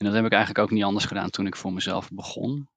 En 0.04 0.10
dat 0.10 0.18
heb 0.18 0.28
ik 0.28 0.36
eigenlijk 0.36 0.64
ook 0.64 0.70
niet 0.70 0.84
anders 0.84 1.04
gedaan 1.04 1.30
toen 1.30 1.46
ik 1.46 1.56
voor 1.56 1.72
mezelf 1.72 2.10
begon. 2.10 2.68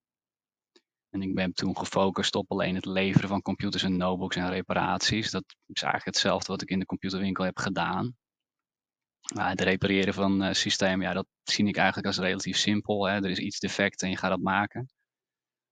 En 1.10 1.22
ik 1.22 1.36
ben 1.36 1.54
toen 1.54 1.78
gefocust 1.78 2.36
op 2.36 2.52
alleen 2.52 2.76
het 2.76 2.86
leveren 2.86 3.30
van 3.30 3.42
computers 3.42 3.84
en 3.84 3.98
notebooks 3.98 4.36
en 4.36 4.50
reparaties. 4.50 5.32
Dat 5.32 5.44
is 5.48 5.82
eigenlijk 5.82 6.16
hetzelfde 6.16 6.52
wat 6.52 6.62
ik 6.62 6.70
in 6.70 6.80
de 6.80 6.86
computerwinkel 6.86 7.44
heb 7.44 7.58
gedaan. 7.58 8.16
Maar 9.34 9.50
het 9.50 9.62
repareren 9.62 10.14
van 10.14 10.44
uh, 10.44 10.54
systemen, 10.54 11.06
ja, 11.08 11.14
dat 11.14 11.28
zie 11.44 11.68
ik 11.68 11.78
eigenlijk 11.78 12.08
als 12.08 12.18
relatief 12.18 12.58
simpel. 12.58 13.08
Hè. 13.08 13.16
Er 13.16 13.30
is 13.30 13.40
iets 13.40 13.60
defect 13.60 14.02
en 14.02 14.10
je 14.10 14.18
gaat 14.18 14.30
dat 14.30 14.42
maken. 14.42 14.90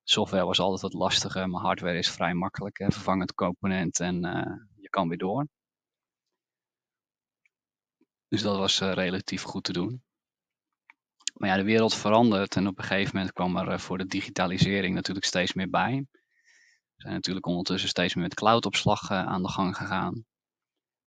Software 0.03 0.45
was 0.45 0.59
altijd 0.59 0.81
wat 0.81 1.01
lastiger, 1.01 1.49
maar 1.49 1.61
hardware 1.61 1.97
is 1.97 2.11
vrij 2.11 2.33
makkelijk. 2.33 2.77
Hè. 2.77 2.91
Vervangend 2.91 3.33
component 3.33 3.99
en 3.99 4.25
uh, 4.25 4.55
je 4.81 4.89
kan 4.89 5.07
weer 5.07 5.17
door. 5.17 5.47
Dus 8.27 8.41
dat 8.41 8.57
was 8.57 8.81
uh, 8.81 8.93
relatief 8.93 9.41
goed 9.41 9.63
te 9.63 9.73
doen. 9.73 10.04
Maar 11.35 11.49
ja, 11.49 11.55
de 11.55 11.63
wereld 11.63 11.95
verandert 11.95 12.55
en 12.55 12.67
op 12.67 12.77
een 12.77 12.83
gegeven 12.83 13.15
moment 13.15 13.33
kwam 13.33 13.57
er 13.57 13.79
voor 13.79 13.97
de 13.97 14.05
digitalisering 14.05 14.95
natuurlijk 14.95 15.25
steeds 15.25 15.53
meer 15.53 15.69
bij. 15.69 16.05
We 16.95 17.01
zijn 17.01 17.13
natuurlijk 17.13 17.45
ondertussen 17.45 17.89
steeds 17.89 18.13
meer 18.13 18.23
met 18.23 18.33
cloudopslag 18.33 19.11
aan 19.11 19.43
de 19.43 19.49
gang 19.49 19.77
gegaan. 19.77 20.13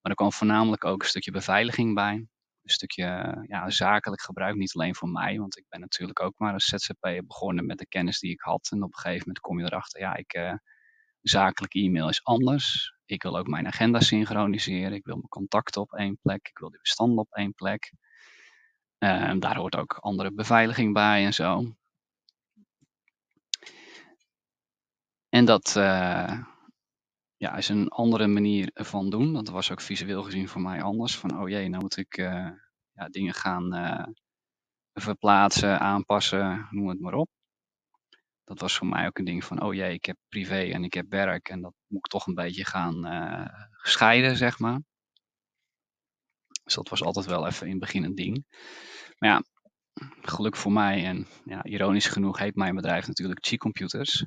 Maar 0.01 0.11
er 0.11 0.15
kwam 0.15 0.31
voornamelijk 0.31 0.85
ook 0.85 1.01
een 1.01 1.09
stukje 1.09 1.31
beveiliging 1.31 1.95
bij. 1.95 2.13
Een 2.13 2.75
stukje 2.75 3.05
ja, 3.47 3.69
zakelijk 3.69 4.21
gebruik, 4.21 4.55
niet 4.55 4.73
alleen 4.75 4.95
voor 4.95 5.09
mij, 5.09 5.37
want 5.37 5.57
ik 5.57 5.65
ben 5.69 5.79
natuurlijk 5.79 6.19
ook 6.19 6.33
maar 6.37 6.53
een 6.53 6.59
ZZP 6.59 7.21
begonnen 7.27 7.65
met 7.65 7.77
de 7.77 7.87
kennis 7.87 8.19
die 8.19 8.31
ik 8.31 8.41
had. 8.41 8.67
En 8.71 8.83
op 8.83 8.93
een 8.93 8.99
gegeven 8.99 9.23
moment 9.27 9.39
kom 9.39 9.59
je 9.59 9.65
erachter, 9.65 9.99
ja, 9.99 10.15
ik, 10.15 10.59
zakelijke 11.21 11.79
e-mail 11.79 12.09
is 12.09 12.23
anders. 12.23 12.93
Ik 13.05 13.23
wil 13.23 13.37
ook 13.37 13.47
mijn 13.47 13.67
agenda 13.67 13.99
synchroniseren. 13.99 14.93
Ik 14.93 15.05
wil 15.05 15.15
mijn 15.15 15.27
contacten 15.27 15.81
op 15.81 15.93
één 15.93 16.17
plek. 16.21 16.47
Ik 16.47 16.57
wil 16.57 16.69
die 16.69 16.79
bestanden 16.79 17.17
op 17.17 17.31
één 17.31 17.53
plek. 17.53 17.93
Uh, 18.99 19.33
daar 19.39 19.55
hoort 19.55 19.75
ook 19.75 19.93
andere 19.93 20.31
beveiliging 20.31 20.93
bij 20.93 21.25
en 21.25 21.33
zo. 21.33 21.75
En 25.29 25.45
dat 25.45 25.75
uh, 25.77 26.43
ja, 27.37 27.55
is 27.55 27.69
een 27.69 27.87
andere 27.87 28.27
manier 28.27 28.71
van 28.73 29.09
doen. 29.09 29.33
Dat 29.33 29.49
was 29.49 29.71
ook 29.71 29.81
visueel 29.81 30.23
gezien 30.23 30.47
voor 30.47 30.61
mij 30.61 30.81
anders. 30.81 31.17
Van 31.17 31.39
oh 31.39 31.49
jee, 31.49 31.69
nou 31.69 31.81
moet 31.81 31.97
ik 31.97 32.17
uh, 32.17 32.49
ja, 32.91 33.09
dingen 33.09 33.33
gaan 33.33 34.15
verplaatsen, 34.93 35.79
aanpassen, 35.79 36.67
noem 36.69 36.87
het 36.87 36.99
maar 36.99 37.13
op. 37.13 37.29
Dat 38.43 38.59
was 38.59 38.77
voor 38.77 38.87
mij 38.87 39.05
ook 39.07 39.17
een 39.17 39.25
ding 39.25 39.43
van 39.43 39.61
oh 39.61 39.73
jee, 39.73 39.93
ik 39.93 40.05
heb 40.05 40.17
privé 40.29 40.61
en 40.61 40.83
ik 40.83 40.93
heb 40.93 41.09
werk. 41.09 41.49
En 41.49 41.61
dat 41.61 41.73
moet 41.87 42.05
ik 42.05 42.11
toch 42.11 42.27
een 42.27 42.35
beetje 42.35 42.65
gaan 42.65 43.05
scheiden, 43.81 44.37
zeg 44.37 44.59
maar. 44.59 44.79
Dus 46.63 46.77
dat 46.77 46.89
was 46.89 47.03
altijd 47.03 47.25
wel 47.25 47.47
even 47.47 47.65
in 47.65 47.71
het 47.71 47.79
begin 47.79 48.03
een 48.03 48.15
ding. 48.15 48.45
Maar 49.19 49.29
ja, 49.29 49.43
geluk 50.21 50.55
voor 50.55 50.71
mij 50.71 51.05
en 51.05 51.27
ja, 51.45 51.63
ironisch 51.63 52.07
genoeg 52.07 52.37
heet 52.37 52.55
mijn 52.55 52.75
bedrijf 52.75 53.07
natuurlijk 53.07 53.45
Chi 53.45 53.57
Computers. 53.57 54.25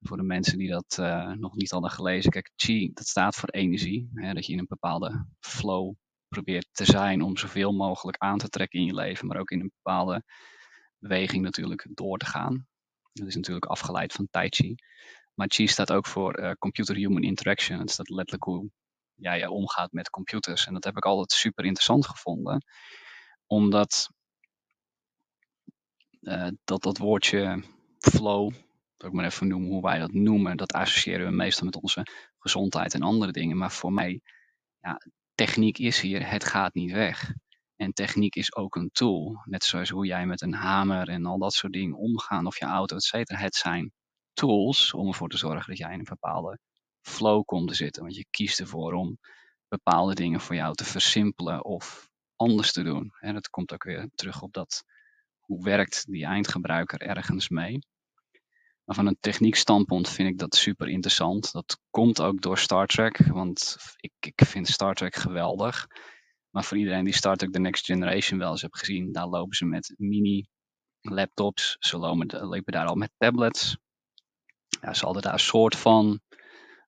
Voor 0.00 0.16
de 0.16 0.22
mensen 0.22 0.58
die 0.58 0.70
dat 0.70 0.96
uh, 1.00 1.32
nog 1.32 1.54
niet 1.54 1.70
hadden 1.70 1.90
gelezen. 1.90 2.30
Kijk, 2.30 2.50
Chi, 2.56 2.90
dat 2.92 3.06
staat 3.06 3.34
voor 3.36 3.48
energie. 3.48 4.10
Hè, 4.14 4.32
dat 4.32 4.46
je 4.46 4.52
in 4.52 4.58
een 4.58 4.66
bepaalde 4.68 5.26
flow 5.40 5.94
probeert 6.28 6.68
te 6.72 6.84
zijn 6.84 7.22
om 7.22 7.36
zoveel 7.36 7.72
mogelijk 7.72 8.18
aan 8.18 8.38
te 8.38 8.48
trekken 8.48 8.80
in 8.80 8.86
je 8.86 8.94
leven. 8.94 9.26
Maar 9.26 9.38
ook 9.38 9.50
in 9.50 9.60
een 9.60 9.72
bepaalde 9.82 10.24
beweging 10.98 11.42
natuurlijk 11.42 11.86
door 11.90 12.18
te 12.18 12.26
gaan. 12.26 12.66
Dat 13.12 13.26
is 13.26 13.34
natuurlijk 13.34 13.66
afgeleid 13.66 14.12
van 14.12 14.28
Tai 14.30 14.48
Chi. 14.48 14.74
Maar 15.34 15.46
Chi 15.50 15.66
staat 15.66 15.92
ook 15.92 16.06
voor 16.06 16.40
uh, 16.40 16.50
Computer-Human 16.52 17.22
Interaction. 17.22 17.78
Het 17.78 17.90
staat 17.90 18.08
letterlijk 18.08 18.44
hoe 18.44 18.70
jij 19.14 19.46
omgaat 19.46 19.92
met 19.92 20.10
computers. 20.10 20.66
En 20.66 20.74
dat 20.74 20.84
heb 20.84 20.96
ik 20.96 21.04
altijd 21.04 21.32
super 21.32 21.64
interessant 21.64 22.06
gevonden. 22.06 22.64
Omdat 23.50 24.10
uh, 26.20 26.48
dat, 26.64 26.82
dat 26.82 26.98
woordje 26.98 27.64
flow, 27.98 28.52
dat 28.96 29.08
ik 29.08 29.12
maar 29.12 29.24
even 29.24 29.48
noemen 29.48 29.68
hoe 29.68 29.82
wij 29.82 29.98
dat 29.98 30.12
noemen, 30.12 30.56
dat 30.56 30.72
associëren 30.72 31.26
we 31.26 31.32
meestal 31.32 31.64
met 31.64 31.76
onze 31.76 32.06
gezondheid 32.38 32.94
en 32.94 33.02
andere 33.02 33.32
dingen. 33.32 33.56
Maar 33.56 33.72
voor 33.72 33.92
mij, 33.92 34.20
ja, 34.80 35.00
techniek 35.34 35.78
is 35.78 36.00
hier, 36.00 36.30
het 36.30 36.44
gaat 36.44 36.74
niet 36.74 36.90
weg. 36.92 37.32
En 37.76 37.92
techniek 37.92 38.34
is 38.34 38.54
ook 38.54 38.74
een 38.74 38.90
tool. 38.92 39.42
Net 39.44 39.64
zoals 39.64 39.88
hoe 39.88 40.06
jij 40.06 40.26
met 40.26 40.40
een 40.40 40.54
hamer 40.54 41.08
en 41.08 41.26
al 41.26 41.38
dat 41.38 41.52
soort 41.52 41.72
dingen 41.72 41.96
omgaan, 41.96 42.46
of 42.46 42.58
je 42.58 42.64
auto, 42.64 42.96
et 42.96 43.02
cetera. 43.02 43.38
Het 43.38 43.54
zijn 43.54 43.92
tools 44.32 44.94
om 44.94 45.06
ervoor 45.06 45.28
te 45.28 45.38
zorgen 45.38 45.68
dat 45.68 45.78
jij 45.78 45.92
in 45.92 45.98
een 45.98 46.04
bepaalde 46.04 46.58
flow 47.00 47.44
komt 47.44 47.68
te 47.68 47.74
zitten. 47.74 48.02
Want 48.02 48.14
je 48.14 48.26
kiest 48.30 48.60
ervoor 48.60 48.92
om 48.92 49.18
bepaalde 49.68 50.14
dingen 50.14 50.40
voor 50.40 50.54
jou 50.54 50.74
te 50.74 50.84
versimpelen 50.84 51.64
of 51.64 52.09
anders 52.40 52.72
te 52.72 52.82
doen. 52.82 53.12
En 53.20 53.34
dat 53.34 53.48
komt 53.48 53.72
ook 53.72 53.84
weer 53.84 54.08
terug 54.14 54.42
op 54.42 54.52
dat, 54.52 54.84
hoe 55.40 55.64
werkt 55.64 56.04
die 56.06 56.24
eindgebruiker 56.24 57.00
ergens 57.00 57.48
mee. 57.48 57.78
Maar 58.84 58.96
van 58.96 59.06
een 59.06 59.16
techniek 59.20 59.54
standpunt 59.54 60.08
vind 60.08 60.28
ik 60.28 60.38
dat 60.38 60.54
super 60.54 60.88
interessant. 60.88 61.52
Dat 61.52 61.78
komt 61.90 62.20
ook 62.20 62.40
door 62.40 62.58
Star 62.58 62.86
Trek, 62.86 63.26
want 63.26 63.76
ik, 63.96 64.12
ik 64.20 64.46
vind 64.46 64.68
Star 64.68 64.94
Trek 64.94 65.14
geweldig. 65.16 65.86
Maar 66.50 66.64
voor 66.64 66.76
iedereen 66.76 67.04
die 67.04 67.14
Star 67.14 67.36
Trek 67.36 67.52
The 67.52 67.60
Next 67.60 67.84
Generation 67.84 68.38
wel 68.38 68.50
eens 68.50 68.62
heeft 68.62 68.78
gezien, 68.78 69.12
daar 69.12 69.26
lopen 69.26 69.56
ze 69.56 69.64
met 69.64 69.94
mini 69.96 70.46
laptops. 71.00 71.76
Ze 71.78 71.98
lopen, 71.98 72.62
daar 72.64 72.86
al 72.86 72.94
met 72.94 73.12
tablets. 73.16 73.76
Ja, 74.80 74.94
ze 74.94 75.04
hadden 75.04 75.22
daar 75.22 75.32
een 75.32 75.38
soort 75.38 75.76
van 75.76 76.20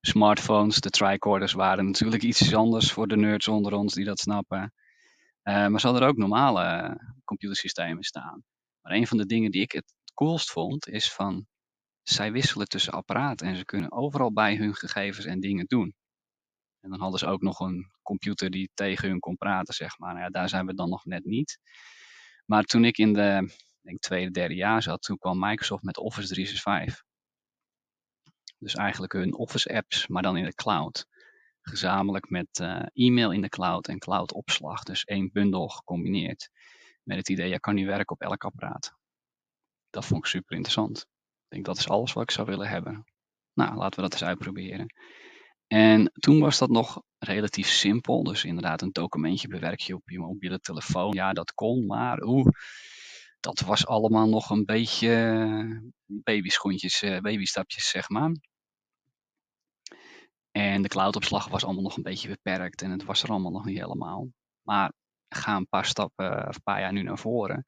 smartphones. 0.00 0.80
De 0.80 0.90
tricorders 0.90 1.52
waren 1.52 1.86
natuurlijk 1.86 2.22
iets 2.30 2.54
anders 2.54 2.92
voor 2.92 3.08
de 3.08 3.16
nerds 3.16 3.48
onder 3.48 3.72
ons 3.72 3.94
die 3.94 4.04
dat 4.04 4.18
snappen. 4.18 4.72
Uh, 5.44 5.66
maar 5.66 5.80
ze 5.80 5.86
hadden 5.86 6.04
er 6.04 6.08
ook 6.08 6.16
normale 6.16 6.96
computersystemen 7.24 8.02
staan. 8.02 8.44
Maar 8.80 8.92
een 8.92 9.06
van 9.06 9.16
de 9.16 9.26
dingen 9.26 9.50
die 9.50 9.62
ik 9.62 9.72
het 9.72 9.94
coolst 10.14 10.50
vond, 10.50 10.88
is 10.88 11.12
van 11.12 11.46
zij 12.02 12.32
wisselen 12.32 12.68
tussen 12.68 12.92
apparaten 12.92 13.46
en 13.46 13.56
ze 13.56 13.64
kunnen 13.64 13.92
overal 13.92 14.32
bij 14.32 14.56
hun 14.56 14.74
gegevens 14.74 15.26
en 15.26 15.40
dingen 15.40 15.66
doen. 15.66 15.94
En 16.80 16.90
dan 16.90 17.00
hadden 17.00 17.18
ze 17.18 17.26
ook 17.26 17.42
nog 17.42 17.60
een 17.60 17.90
computer 18.02 18.50
die 18.50 18.70
tegen 18.74 19.08
hun 19.08 19.18
kon 19.18 19.36
praten, 19.36 19.74
zeg 19.74 19.98
maar. 19.98 20.12
Nou 20.12 20.24
ja, 20.24 20.30
daar 20.30 20.48
zijn 20.48 20.66
we 20.66 20.74
dan 20.74 20.88
nog 20.88 21.04
net 21.04 21.24
niet. 21.24 21.58
Maar 22.46 22.62
toen 22.62 22.84
ik 22.84 22.98
in 22.98 23.12
de 23.12 23.50
denk, 23.80 24.00
tweede, 24.00 24.30
derde 24.30 24.54
jaar 24.54 24.82
zat, 24.82 25.02
toen 25.02 25.18
kwam 25.18 25.38
Microsoft 25.38 25.82
met 25.82 25.98
Office 25.98 26.28
365. 26.28 27.04
Dus 28.58 28.74
eigenlijk 28.74 29.12
hun 29.12 29.34
Office 29.34 29.74
apps, 29.74 30.06
maar 30.06 30.22
dan 30.22 30.36
in 30.36 30.44
de 30.44 30.54
cloud. 30.54 31.06
Gezamenlijk 31.62 32.30
met 32.30 32.58
uh, 32.60 32.82
e-mail 32.92 33.30
in 33.32 33.40
de 33.40 33.48
cloud 33.48 33.88
en 33.88 33.98
cloud 33.98 34.32
opslag. 34.32 34.82
Dus 34.82 35.04
één 35.04 35.30
bundel 35.32 35.68
gecombineerd. 35.68 36.50
Met 37.02 37.16
het 37.16 37.28
idee, 37.28 37.48
je 37.48 37.60
kan 37.60 37.74
nu 37.74 37.86
werken 37.86 38.14
op 38.14 38.20
elk 38.20 38.44
apparaat. 38.44 38.92
Dat 39.90 40.04
vond 40.04 40.24
ik 40.24 40.30
super 40.30 40.56
interessant. 40.56 40.98
Ik 40.98 41.48
denk 41.48 41.64
dat 41.64 41.78
is 41.78 41.88
alles 41.88 42.12
wat 42.12 42.22
ik 42.22 42.30
zou 42.30 42.46
willen 42.46 42.68
hebben. 42.68 43.04
Nou, 43.52 43.76
laten 43.76 43.96
we 43.96 44.02
dat 44.02 44.12
eens 44.12 44.24
uitproberen. 44.24 44.86
En 45.66 46.10
toen 46.12 46.40
was 46.40 46.58
dat 46.58 46.70
nog 46.70 47.02
relatief 47.18 47.68
simpel. 47.68 48.22
Dus 48.22 48.44
inderdaad 48.44 48.82
een 48.82 48.92
documentje 48.92 49.48
bewerk 49.48 49.80
je 49.80 49.94
op 49.94 50.10
je 50.10 50.18
mobiele 50.18 50.58
telefoon. 50.58 51.12
Ja, 51.12 51.32
dat 51.32 51.52
kon, 51.54 51.86
maar 51.86 52.22
oeh, 52.22 52.46
dat 53.40 53.60
was 53.60 53.86
allemaal 53.86 54.28
nog 54.28 54.50
een 54.50 54.64
beetje 54.64 55.14
eh, 55.14 55.90
babyschoentjes, 56.06 57.02
uh, 57.02 57.18
babystapjes, 57.18 57.88
zeg 57.88 58.08
maar. 58.08 58.30
En 60.52 60.82
de 60.82 60.88
cloudopslag 60.88 61.48
was 61.48 61.64
allemaal 61.64 61.82
nog 61.82 61.96
een 61.96 62.02
beetje 62.02 62.28
beperkt 62.28 62.82
en 62.82 62.90
het 62.90 63.04
was 63.04 63.22
er 63.22 63.28
allemaal 63.28 63.50
nog 63.50 63.64
niet 63.64 63.78
helemaal. 63.78 64.28
Maar 64.62 64.92
ga 65.28 65.56
een 65.56 65.68
paar 65.68 65.86
stappen 65.86 66.48
of 66.48 66.54
een 66.54 66.62
paar 66.62 66.80
jaar 66.80 66.92
nu 66.92 67.02
naar 67.02 67.18
voren. 67.18 67.64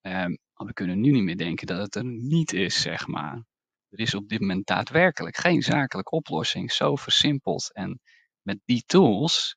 Um, 0.00 0.38
we 0.54 0.72
kunnen 0.72 1.00
nu 1.00 1.10
niet 1.10 1.22
meer 1.22 1.36
denken 1.36 1.66
dat 1.66 1.78
het 1.78 1.94
er 1.94 2.04
niet 2.04 2.52
is, 2.52 2.80
zeg 2.80 3.06
maar. 3.06 3.44
Er 3.88 4.00
is 4.00 4.14
op 4.14 4.28
dit 4.28 4.40
moment 4.40 4.66
daadwerkelijk 4.66 5.36
geen 5.36 5.62
zakelijke 5.62 6.10
oplossing, 6.10 6.72
zo 6.72 6.96
versimpeld. 6.96 7.72
En 7.72 8.00
met 8.42 8.60
die 8.64 8.82
tools 8.86 9.56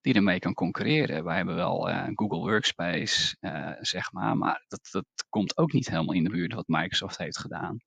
die 0.00 0.14
ermee 0.14 0.38
kan 0.38 0.54
concurreren. 0.54 1.24
Wij 1.24 1.36
hebben 1.36 1.54
wel 1.54 1.88
uh, 1.88 2.06
Google 2.14 2.38
Workspace, 2.38 3.36
uh, 3.40 3.72
zeg 3.80 4.12
maar, 4.12 4.36
maar 4.36 4.64
dat, 4.68 4.88
dat 4.90 5.06
komt 5.28 5.56
ook 5.56 5.72
niet 5.72 5.88
helemaal 5.88 6.14
in 6.14 6.24
de 6.24 6.30
buurt 6.30 6.54
wat 6.54 6.68
Microsoft 6.68 7.18
heeft 7.18 7.38
gedaan. 7.38 7.78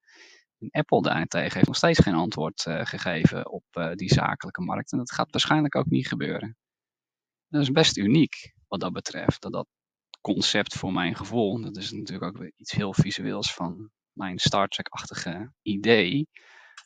En 0.62 0.72
Apple 0.72 1.02
daarentegen 1.02 1.54
heeft 1.54 1.68
nog 1.68 1.76
steeds 1.76 2.00
geen 2.00 2.14
antwoord 2.14 2.66
uh, 2.66 2.86
gegeven 2.86 3.52
op 3.52 3.94
die 3.96 4.14
zakelijke 4.14 4.62
markt. 4.62 4.92
En 4.92 4.98
dat 4.98 5.12
gaat 5.12 5.32
waarschijnlijk 5.32 5.76
ook 5.76 5.90
niet 5.90 6.08
gebeuren. 6.08 6.58
Dat 7.48 7.62
is 7.62 7.72
best 7.72 7.98
uniek 7.98 8.54
wat 8.68 8.80
dat 8.80 8.94
betreft. 8.94 9.42
Dat 9.42 9.52
dat 9.52 9.68
concept 10.22 10.76
voor 10.76 10.94
mijn 10.94 11.16
gevoel, 11.16 11.62
dat 11.62 11.78
is 11.78 11.92
natuurlijk 11.92 12.24
ook 12.24 12.38
weer 12.38 12.54
iets 12.56 12.72
heel 12.72 12.94
visueels 12.94 13.54
van 13.54 13.90
mijn 14.12 14.40
Star 14.40 14.68
Trek-achtige 14.68 15.54
idee. 15.62 16.28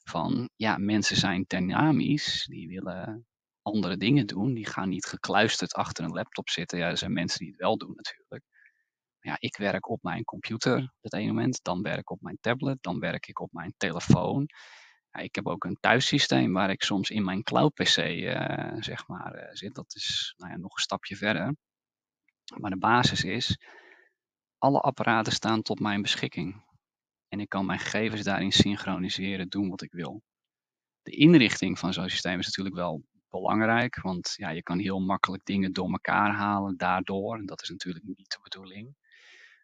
Van 0.04 0.50
ja, 0.56 0.78
mensen 0.78 1.16
zijn 1.16 1.44
dynamisch, 1.48 2.46
die 2.50 2.68
willen 2.68 3.26
andere 3.62 3.98
dingen 3.98 4.28
doen. 4.28 4.54
Die 4.54 4.66
gaan 4.66 4.90
niet 4.90 5.06
gekluisterd 5.06 5.74
achter 5.74 6.04
een 6.04 6.12
laptop 6.12 6.50
zitten. 6.50 6.78
Ja, 6.78 6.88
er 6.88 6.98
zijn 6.98 7.14
mensen 7.14 7.40
die 7.40 7.50
het 7.50 7.60
wel 7.60 7.78
doen 7.78 7.94
natuurlijk. 7.96 8.44
Ja, 9.26 9.36
ik 9.40 9.58
werk 9.58 9.90
op 9.90 10.04
mijn 10.04 10.24
computer 10.24 10.94
het 11.02 11.14
ene 11.14 11.28
moment, 11.28 11.64
dan 11.64 11.82
werk 11.82 12.00
ik 12.00 12.10
op 12.10 12.22
mijn 12.22 12.38
tablet, 12.42 12.78
dan 12.82 13.00
werk 13.00 13.28
ik 13.28 13.40
op 13.40 13.52
mijn 13.52 13.74
telefoon. 13.78 14.46
Ja, 15.12 15.20
ik 15.20 15.36
heb 15.36 15.48
ook 15.48 15.64
een 15.64 15.78
thuissysteem 15.80 16.54
waar 16.54 16.70
ik 16.70 16.84
soms 16.84 17.10
in 17.10 17.24
mijn 17.24 17.44
cloud 17.44 17.74
PC 17.74 17.98
uh, 17.98 18.76
zeg 18.80 19.08
maar 19.08 19.36
uh, 19.36 19.50
zit. 19.52 19.76
Dat 19.76 19.96
is 19.96 20.34
nou 20.38 20.52
ja, 20.52 20.58
nog 20.58 20.76
een 20.76 20.82
stapje 20.82 21.16
verder. 21.16 21.56
Maar 22.58 22.72
de 22.72 22.78
basis 22.78 23.24
is, 23.24 23.58
alle 24.58 24.80
apparaten 24.80 25.34
staan 25.34 25.62
tot 25.62 25.80
mijn 25.80 26.02
beschikking. 26.02 26.64
En 27.28 27.40
ik 27.40 27.50
kan 27.50 27.66
mijn 27.66 27.80
gegevens 27.80 28.24
daarin 28.24 28.52
synchroniseren, 28.52 29.50
doen 29.50 29.70
wat 29.70 29.82
ik 29.82 29.92
wil. 29.92 30.22
De 31.02 31.12
inrichting 31.12 31.80
van 31.80 31.94
zo'n 31.94 32.10
systeem 32.10 32.40
is 32.40 32.46
natuurlijk 32.46 32.76
wel 32.76 33.04
belangrijk, 33.30 34.02
want 34.02 34.34
ja, 34.36 34.50
je 34.50 34.64
kan 34.64 34.80
heel 34.80 35.00
makkelijk 35.00 35.46
dingen 35.46 35.74
door 35.74 35.92
elkaar 35.92 36.32
halen 36.36 36.78
daardoor. 36.78 37.38
En 37.38 37.46
dat 37.46 37.62
is 37.62 37.70
natuurlijk 37.70 38.06
niet 38.06 38.30
de 38.30 38.40
bedoeling. 38.42 38.96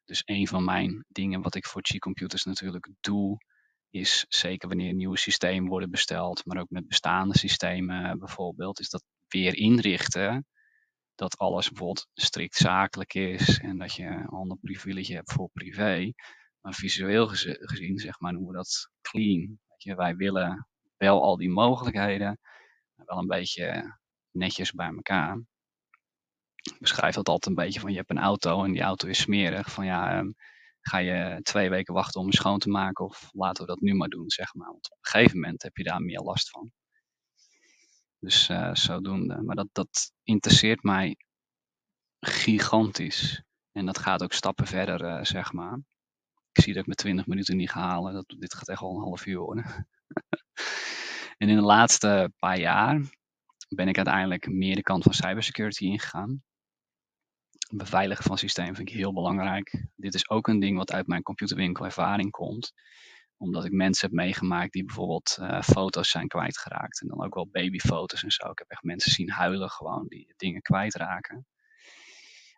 Dus 0.06 0.22
een 0.26 0.48
van 0.48 0.64
mijn 0.64 1.06
dingen 1.08 1.42
wat 1.42 1.56
ik 1.56 1.66
voor 1.66 1.82
G-computers 1.82 2.44
natuurlijk 2.44 2.90
doe, 3.00 3.38
is 3.90 4.26
zeker 4.30 4.68
wanneer 4.68 4.94
nieuwe 4.94 5.18
systemen 5.18 5.70
worden 5.70 5.92
besteld, 5.92 6.46
maar 6.46 6.62
ook 6.62 6.70
met 6.70 6.88
bestaande 6.88 7.38
systemen 7.38 8.20
bijvoorbeeld, 8.20 8.80
is 8.80 8.90
dat 8.90 9.04
weer 9.28 9.56
inrichten 9.56 10.46
dat 11.16 11.38
alles 11.38 11.70
bijvoorbeeld 11.70 12.08
strikt 12.14 12.56
zakelijk 12.56 13.14
is 13.14 13.60
en 13.60 13.78
dat 13.78 13.94
je 13.94 14.06
een 14.06 14.28
ander 14.28 14.58
privilege 14.58 15.14
hebt 15.14 15.32
voor 15.32 15.50
privé. 15.54 16.12
Maar 16.62 16.74
visueel 16.74 17.28
gezien, 17.28 17.98
zeg 17.98 18.20
maar, 18.20 18.34
noemen 18.34 18.52
we 18.52 18.58
dat 18.58 18.90
clean. 19.02 19.60
Je, 19.78 19.96
wij 19.96 20.16
willen 20.16 20.68
wel 20.98 21.24
al 21.24 21.38
die 21.38 21.50
mogelijkheden, 21.50 22.40
wel 22.96 23.18
een 23.18 23.28
beetje 23.28 23.98
netjes 24.32 24.72
bij 24.72 24.88
elkaar. 24.88 25.42
Beschrijf 26.80 27.16
dat 27.16 27.30
altijd 27.30 27.58
een 27.58 27.64
beetje 27.64 27.80
van 27.80 27.92
je 27.92 27.98
hebt 27.98 28.10
een 28.10 28.20
auto 28.20 28.64
en 28.64 28.72
die 28.72 28.82
auto 28.82 29.08
is 29.08 29.20
smerig. 29.20 29.72
Van 29.72 29.86
ja, 29.86 30.20
um, 30.20 30.36
ga 30.82 30.98
je 30.98 31.40
twee 31.42 31.70
weken 31.70 31.94
wachten 31.94 32.20
om 32.20 32.26
hem 32.26 32.36
schoon 32.36 32.60
te 32.60 32.70
maken 32.70 33.06
of 33.06 33.30
laten 33.34 33.66
we 33.66 33.70
dat 33.70 33.82
nu 33.82 33.94
maar 33.94 34.08
doen, 34.08 34.30
zeg 34.30 34.54
maar. 34.54 34.68
Want 34.68 34.92
op 34.92 34.98
een 35.02 35.12
gegeven 35.12 35.40
moment 35.40 35.64
heb 35.64 35.78
je 35.78 35.84
daar 35.84 36.02
meer 36.02 36.20
last 36.20 36.50
van. 36.50 36.72
Dus 38.20 38.50
uh, 38.50 38.74
zodoende. 38.74 39.42
Maar 39.42 39.56
dat, 39.56 39.68
dat 39.72 40.12
interesseert 40.24 40.84
mij 40.84 41.18
gigantisch. 42.20 43.44
En 43.72 43.86
dat 43.86 43.98
gaat 43.98 44.24
ook 44.24 44.34
stappen 44.34 44.68
verder, 44.68 45.04
uh, 45.04 45.24
zeg 45.24 45.54
maar. 45.54 45.80
Ik 46.52 46.64
zie 46.64 46.74
dat 46.74 46.82
ik 46.82 46.88
met 46.88 46.98
20 46.98 47.26
minuten 47.26 47.58
niet 47.58 47.72
ga 47.72 47.80
halen. 47.80 48.14
Dat, 48.14 48.36
dit 48.38 48.54
gaat 48.54 48.68
echt 48.68 48.82
al 48.82 48.96
een 48.96 49.02
half 49.02 49.26
uur 49.26 49.40
worden. 49.40 49.66
en 51.38 51.50
in 51.50 51.56
de 51.56 51.62
laatste 51.62 52.34
paar 52.40 52.60
jaar 52.60 53.02
ben 53.70 53.88
ik 53.88 53.96
uiteindelijk 53.96 54.50
meer 54.50 54.76
de 54.76 54.82
kant 54.82 55.04
van 55.04 55.14
cybersecurity 55.14 55.86
ingegaan. 55.86 56.44
Beveiligen 57.72 58.24
van 58.24 58.38
systemen 58.38 58.76
vind 58.76 58.90
ik 58.90 58.96
heel 58.96 59.14
belangrijk. 59.14 59.86
Dit 59.96 60.14
is 60.14 60.30
ook 60.30 60.48
een 60.48 60.60
ding 60.60 60.78
wat 60.78 60.92
uit 60.92 61.08
mijn 61.08 61.24
computerwinkel 61.24 61.86
ervaring 61.86 62.32
komt 62.32 62.74
omdat 63.42 63.66
ik 63.66 63.72
mensen 63.72 64.08
heb 64.08 64.18
meegemaakt 64.18 64.74
die 64.74 64.86
bijvoorbeeld 64.86 65.38
uh, 65.40 65.62
foto's 65.62 66.10
zijn 66.10 66.28
kwijtgeraakt. 66.28 67.02
En 67.02 67.08
dan 67.08 67.24
ook 67.24 67.34
wel 67.34 67.48
babyfoto's 67.48 68.24
en 68.24 68.32
zo. 68.32 68.50
Ik 68.50 68.58
heb 68.58 68.70
echt 68.70 68.84
mensen 68.84 69.12
zien 69.12 69.30
huilen 69.30 69.70
gewoon 69.70 70.08
die 70.08 70.34
dingen 70.38 70.62
kwijtraken. 70.62 71.48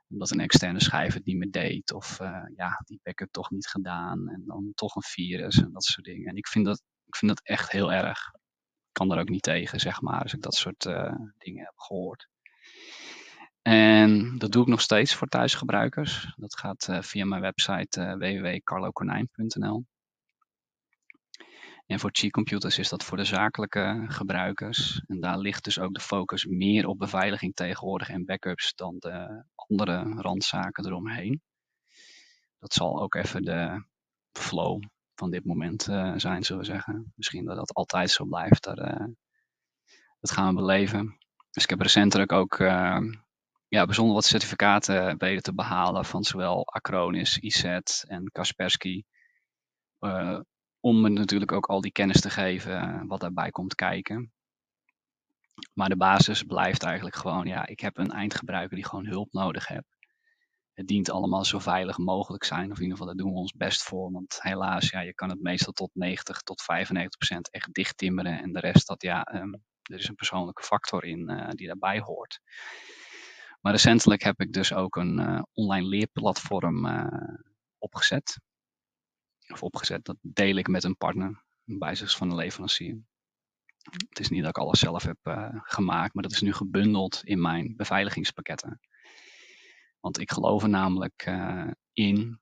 Omdat 0.07 0.31
een 0.31 0.39
externe 0.39 0.81
schijf 0.81 1.13
het 1.13 1.25
niet 1.25 1.37
meer 1.37 1.51
deed. 1.51 1.93
Of 1.93 2.19
uh, 2.19 2.43
ja, 2.55 2.81
die 2.85 2.99
backup 3.03 3.31
toch 3.31 3.49
niet 3.49 3.67
gedaan. 3.67 4.29
En 4.29 4.43
dan 4.45 4.71
toch 4.75 4.95
een 4.95 5.01
virus 5.01 5.57
en 5.57 5.71
dat 5.71 5.83
soort 5.83 6.05
dingen. 6.05 6.29
En 6.29 6.35
ik 6.35 6.47
vind 6.47 6.65
dat, 6.65 6.81
ik 7.05 7.15
vind 7.15 7.31
dat 7.31 7.45
echt 7.45 7.71
heel 7.71 7.91
erg. 7.91 8.31
Ik 8.87 8.99
kan 8.99 9.11
er 9.11 9.19
ook 9.19 9.29
niet 9.29 9.43
tegen, 9.43 9.79
zeg 9.79 10.01
maar, 10.01 10.21
als 10.21 10.33
ik 10.33 10.41
dat 10.41 10.55
soort 10.55 10.85
uh, 10.85 11.15
dingen 11.37 11.65
heb 11.65 11.73
gehoord. 11.75 12.27
En 13.63 14.37
dat 14.37 14.51
doe 14.51 14.61
ik 14.61 14.67
nog 14.67 14.81
steeds 14.81 15.15
voor 15.15 15.27
thuisgebruikers. 15.27 16.33
Dat 16.35 16.57
gaat 16.57 16.87
via 16.99 17.25
mijn 17.25 17.41
website 17.41 18.15
www.carlokonijn.nl. 18.17 19.85
En 21.85 21.99
voor 21.99 22.11
Qi-computers 22.11 22.77
is 22.77 22.89
dat 22.89 23.03
voor 23.03 23.17
de 23.17 23.23
zakelijke 23.23 24.05
gebruikers. 24.07 25.01
En 25.07 25.19
daar 25.19 25.37
ligt 25.37 25.63
dus 25.63 25.79
ook 25.79 25.93
de 25.93 25.99
focus 25.99 26.45
meer 26.45 26.87
op 26.87 26.97
beveiliging 26.97 27.55
tegenwoordig 27.55 28.09
en 28.09 28.25
backups 28.25 28.75
dan 28.75 28.95
de 28.99 29.45
andere 29.55 30.13
randzaken 30.15 30.85
eromheen. 30.85 31.41
Dat 32.59 32.73
zal 32.73 33.01
ook 33.01 33.15
even 33.15 33.43
de 33.43 33.85
flow 34.31 34.83
van 35.15 35.31
dit 35.31 35.45
moment 35.45 35.87
uh, 35.87 36.13
zijn, 36.15 36.43
zullen 36.43 36.61
we 36.61 36.67
zeggen. 36.67 37.13
Misschien 37.15 37.45
dat 37.45 37.55
dat 37.55 37.73
altijd 37.73 38.09
zo 38.09 38.25
blijft. 38.25 38.63
Daar, 38.63 39.01
uh, 39.01 39.07
dat 40.19 40.31
gaan 40.31 40.47
we 40.47 40.61
beleven. 40.61 41.17
Dus 41.51 41.63
ik 41.63 41.69
heb 41.69 41.81
recentelijk 41.81 42.31
ook 42.31 42.59
uh, 42.59 42.99
ja, 43.73 43.85
bijzonder 43.85 44.13
wat 44.13 44.25
certificaten 44.25 45.17
weten 45.17 45.43
te 45.43 45.53
behalen 45.53 46.05
van 46.05 46.23
zowel 46.23 46.65
Acronis, 46.65 47.37
IZ 47.37 47.63
en 48.07 48.29
Kaspersky 48.31 49.03
om 50.79 51.01
me 51.01 51.09
natuurlijk 51.09 51.51
ook 51.51 51.65
al 51.65 51.81
die 51.81 51.91
kennis 51.91 52.21
te 52.21 52.29
geven 52.29 52.81
eh, 52.81 53.01
wat 53.07 53.19
daarbij 53.19 53.51
komt 53.51 53.75
kijken. 53.75 54.31
Maar 55.73 55.89
de 55.89 55.97
basis 55.97 56.43
blijft 56.43 56.83
eigenlijk 56.83 57.15
gewoon, 57.15 57.47
ja, 57.47 57.67
ik 57.67 57.79
heb 57.79 57.97
een 57.97 58.11
eindgebruiker 58.11 58.75
die 58.75 58.85
gewoon 58.85 59.05
hulp 59.07 59.31
nodig 59.31 59.67
heeft. 59.67 59.97
Het 60.73 60.87
dient 60.87 61.09
allemaal 61.09 61.45
zo 61.45 61.59
veilig 61.59 61.97
mogelijk 61.97 62.43
zijn, 62.43 62.71
of 62.71 62.77
in 62.77 62.83
ieder 62.83 62.97
geval 62.97 63.05
daar 63.05 63.23
doen 63.23 63.33
we 63.33 63.39
ons 63.39 63.53
best 63.53 63.83
voor. 63.83 64.11
Want 64.11 64.39
helaas, 64.41 64.89
ja, 64.89 64.99
je 64.99 65.13
kan 65.13 65.29
het 65.29 65.41
meestal 65.41 65.73
tot 65.73 65.89
90 65.93 66.41
tot 66.41 66.61
95 66.61 67.17
procent 67.17 67.49
echt 67.49 67.73
dicht 67.73 67.97
timmeren. 67.97 68.41
En 68.41 68.51
de 68.51 68.59
rest, 68.59 68.87
dat 68.87 69.01
ja, 69.01 69.35
um, 69.35 69.63
er 69.81 69.99
is 69.99 70.07
een 70.07 70.15
persoonlijke 70.15 70.63
factor 70.63 71.03
in 71.03 71.51
die 71.55 71.67
daarbij 71.67 71.99
hoort. 71.99 72.39
Maar 73.63 73.71
recentelijk 73.71 74.23
heb 74.23 74.41
ik 74.41 74.53
dus 74.53 74.73
ook 74.73 74.95
een 74.95 75.19
uh, 75.19 75.41
online 75.53 75.87
leerplatform 75.87 76.85
uh, 76.85 77.07
opgezet 77.77 78.39
of 79.47 79.63
opgezet, 79.63 80.05
dat 80.05 80.17
deel 80.21 80.55
ik 80.55 80.67
met 80.67 80.83
een 80.83 80.97
partner, 80.97 81.43
een 81.65 81.77
basis 81.77 82.15
van 82.15 82.29
een 82.29 82.35
leverancier. 82.35 83.01
Het 84.09 84.19
is 84.19 84.29
niet 84.29 84.39
dat 84.39 84.49
ik 84.49 84.57
alles 84.57 84.79
zelf 84.79 85.03
heb 85.03 85.17
uh, 85.23 85.49
gemaakt, 85.51 86.13
maar 86.13 86.23
dat 86.23 86.31
is 86.31 86.41
nu 86.41 86.53
gebundeld 86.53 87.21
in 87.23 87.41
mijn 87.41 87.75
beveiligingspakketten. 87.75 88.79
Want 89.99 90.19
ik 90.19 90.31
geloof 90.31 90.63
er 90.63 90.69
namelijk 90.69 91.31
in 91.93 92.39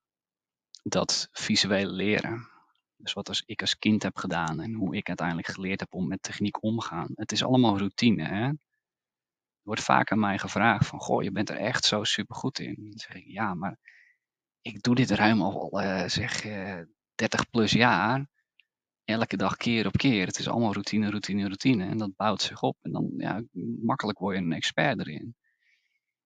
dat 0.84 1.30
visuele 1.32 1.92
leren, 1.92 2.50
dus 2.96 3.14
wat 3.14 3.28
als 3.28 3.44
ik 3.46 3.62
als 3.62 3.78
kind 3.78 4.04
heb 4.04 4.18
gedaan 4.18 4.60
en 4.60 4.74
hoe 4.74 4.96
ik 4.96 5.08
uiteindelijk 5.08 5.48
geleerd 5.48 5.80
heb 5.80 5.94
om 5.94 6.08
met 6.08 6.22
techniek 6.22 6.64
omgaan. 6.64 7.12
Het 7.16 7.32
is 7.32 7.44
allemaal 7.44 7.78
routine. 7.78 8.24
Hè? 8.24 8.52
Wordt 9.62 9.82
vaak 9.82 10.12
aan 10.12 10.20
mij 10.20 10.38
gevraagd 10.38 10.88
van, 10.88 11.00
goh, 11.00 11.24
je 11.24 11.32
bent 11.32 11.50
er 11.50 11.56
echt 11.56 11.86
zo 11.86 12.04
super 12.04 12.36
goed 12.36 12.60
in. 12.60 12.76
Dan 12.78 13.00
zeg 13.00 13.16
ik, 13.16 13.26
ja, 13.28 13.54
maar 13.54 13.78
ik 14.62 14.82
doe 14.82 14.96
dit 14.96 15.10
ruim 15.10 15.42
al 15.42 15.82
uh, 15.82 16.08
zeg 16.08 16.46
uh, 16.46 16.80
eh, 16.80 16.86
30 17.16 17.50
plus 17.50 17.72
jaar. 17.72 18.28
Elke 19.04 19.38
dag 19.38 19.58
keer 19.58 19.88
op 19.88 19.98
keer. 19.98 20.26
Het 20.26 20.40
is 20.40 20.48
allemaal 20.48 20.74
routine, 20.74 21.10
routine, 21.10 21.44
routine. 21.44 21.86
En 21.86 21.98
dat 21.98 22.16
bouwt 22.16 22.42
zich 22.42 22.62
op. 22.62 22.78
En 22.82 22.92
dan 22.92 23.14
ja, 23.18 23.42
makkelijk 23.82 24.20
word 24.20 24.36
je 24.36 24.42
een 24.42 24.54
expert 24.54 25.00
erin. 25.00 25.36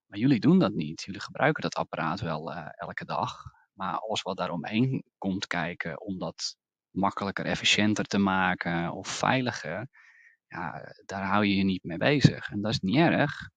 Maar 0.05 0.19
jullie 0.19 0.39
doen 0.39 0.59
dat 0.59 0.73
niet. 0.73 1.01
Jullie 1.01 1.21
gebruiken 1.21 1.61
dat 1.61 1.75
apparaat 1.75 2.19
wel 2.19 2.51
uh, 2.51 2.67
elke 2.71 3.05
dag. 3.05 3.43
Maar 3.73 3.97
alles 3.97 4.21
wat 4.21 4.37
daaromheen 4.37 5.03
komt 5.17 5.47
kijken 5.47 6.01
om 6.01 6.19
dat 6.19 6.57
makkelijker, 6.89 7.45
efficiënter 7.45 8.05
te 8.05 8.17
maken 8.17 8.91
of 8.91 9.07
veiliger, 9.07 9.87
daar 11.05 11.25
hou 11.25 11.45
je 11.45 11.55
je 11.55 11.63
niet 11.63 11.83
mee 11.83 11.97
bezig. 11.97 12.49
En 12.49 12.61
dat 12.61 12.71
is 12.71 12.79
niet 12.79 12.95
erg, 12.95 13.49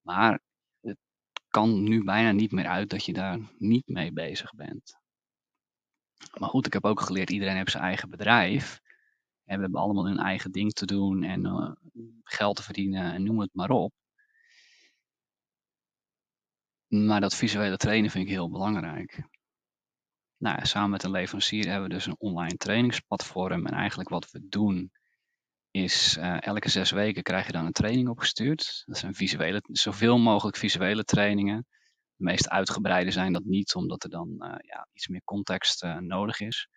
maar 0.00 0.40
het 0.80 0.98
kan 1.48 1.82
nu 1.82 2.04
bijna 2.04 2.32
niet 2.32 2.52
meer 2.52 2.66
uit 2.66 2.90
dat 2.90 3.04
je 3.04 3.12
daar 3.12 3.38
niet 3.58 3.88
mee 3.88 4.12
bezig 4.12 4.54
bent. 4.54 4.96
Maar 6.38 6.48
goed, 6.48 6.66
ik 6.66 6.72
heb 6.72 6.84
ook 6.84 7.00
geleerd, 7.00 7.30
iedereen 7.30 7.56
heeft 7.56 7.70
zijn 7.70 7.82
eigen 7.82 8.10
bedrijf. 8.10 8.80
En 9.44 9.56
we 9.56 9.62
hebben 9.62 9.80
allemaal 9.80 10.06
hun 10.06 10.18
eigen 10.18 10.52
ding 10.52 10.72
te 10.72 10.86
doen 10.86 11.22
en 11.22 11.44
uh, 11.44 11.70
geld 12.22 12.56
te 12.56 12.62
verdienen 12.62 13.12
en 13.12 13.22
noem 13.22 13.40
het 13.40 13.54
maar 13.54 13.70
op. 13.70 13.92
Maar 16.86 17.20
dat 17.20 17.34
visuele 17.34 17.76
trainen 17.76 18.10
vind 18.10 18.24
ik 18.24 18.30
heel 18.30 18.50
belangrijk. 18.50 19.28
Nou, 20.36 20.66
samen 20.66 20.90
met 20.90 21.02
een 21.02 21.10
leverancier 21.10 21.64
hebben 21.64 21.88
we 21.88 21.94
dus 21.94 22.06
een 22.06 22.18
online 22.18 22.56
trainingsplatform. 22.56 23.66
En 23.66 23.72
eigenlijk 23.72 24.08
wat 24.08 24.30
we 24.30 24.48
doen 24.48 24.92
is 25.74 26.16
uh, 26.16 26.42
elke 26.42 26.68
zes 26.68 26.90
weken 26.90 27.22
krijg 27.22 27.46
je 27.46 27.52
dan 27.52 27.66
een 27.66 27.72
training 27.72 28.08
opgestuurd. 28.08 28.82
Dat 28.86 28.98
zijn 28.98 29.14
visuele, 29.14 29.62
zoveel 29.66 30.18
mogelijk 30.18 30.56
visuele 30.56 31.04
trainingen. 31.04 31.66
De 32.16 32.24
meest 32.24 32.48
uitgebreide 32.48 33.10
zijn 33.10 33.32
dat 33.32 33.44
niet, 33.44 33.74
omdat 33.74 34.04
er 34.04 34.10
dan 34.10 34.28
uh, 34.38 34.54
ja, 34.58 34.86
iets 34.92 35.08
meer 35.08 35.24
context 35.24 35.82
uh, 35.82 35.98
nodig 35.98 36.40
is. 36.40 36.68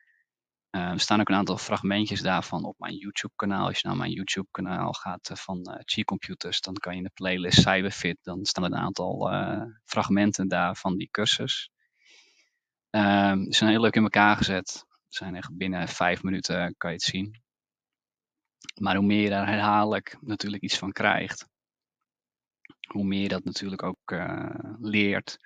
er 0.69 0.99
staan 0.99 1.19
ook 1.19 1.29
een 1.29 1.35
aantal 1.35 1.57
fragmentjes 1.57 2.21
daarvan 2.21 2.63
op 2.63 2.75
mijn 2.77 2.95
YouTube-kanaal. 2.95 3.67
Als 3.67 3.79
je 3.79 3.87
naar 3.87 3.97
mijn 3.97 4.11
YouTube-kanaal 4.11 4.93
gaat 4.93 5.31
van 5.33 5.81
G-Computers, 5.85 6.61
dan 6.61 6.73
kan 6.73 6.91
je 6.91 6.97
in 6.97 7.03
de 7.03 7.11
playlist 7.13 7.61
Cyberfit, 7.61 8.17
dan 8.21 8.45
staan 8.45 8.63
er 8.63 8.71
een 8.71 8.77
aantal 8.77 9.31
fragmenten 9.85 10.47
daar 10.47 10.75
van 10.75 10.97
die 10.97 11.09
cursus. 11.11 11.69
Um, 12.89 13.43
ze 13.51 13.57
zijn 13.57 13.69
heel 13.69 13.81
leuk 13.81 13.95
in 13.95 14.03
elkaar 14.03 14.37
gezet. 14.37 14.69
Ze 15.07 15.17
zijn 15.23 15.35
echt 15.35 15.57
binnen 15.57 15.87
vijf 15.87 16.23
minuten 16.23 16.75
kan 16.77 16.89
je 16.89 16.95
het 16.95 17.05
zien. 17.05 17.45
Maar 18.79 18.95
hoe 18.95 19.05
meer 19.05 19.21
je 19.21 19.29
daar 19.29 19.47
herhaaldelijk 19.47 20.17
natuurlijk 20.21 20.63
iets 20.63 20.77
van 20.77 20.91
krijgt, 20.91 21.47
hoe 22.87 23.03
meer 23.03 23.21
je 23.21 23.27
dat 23.27 23.43
natuurlijk 23.43 23.83
ook 23.83 24.11
uh, 24.11 24.49
leert 24.79 25.37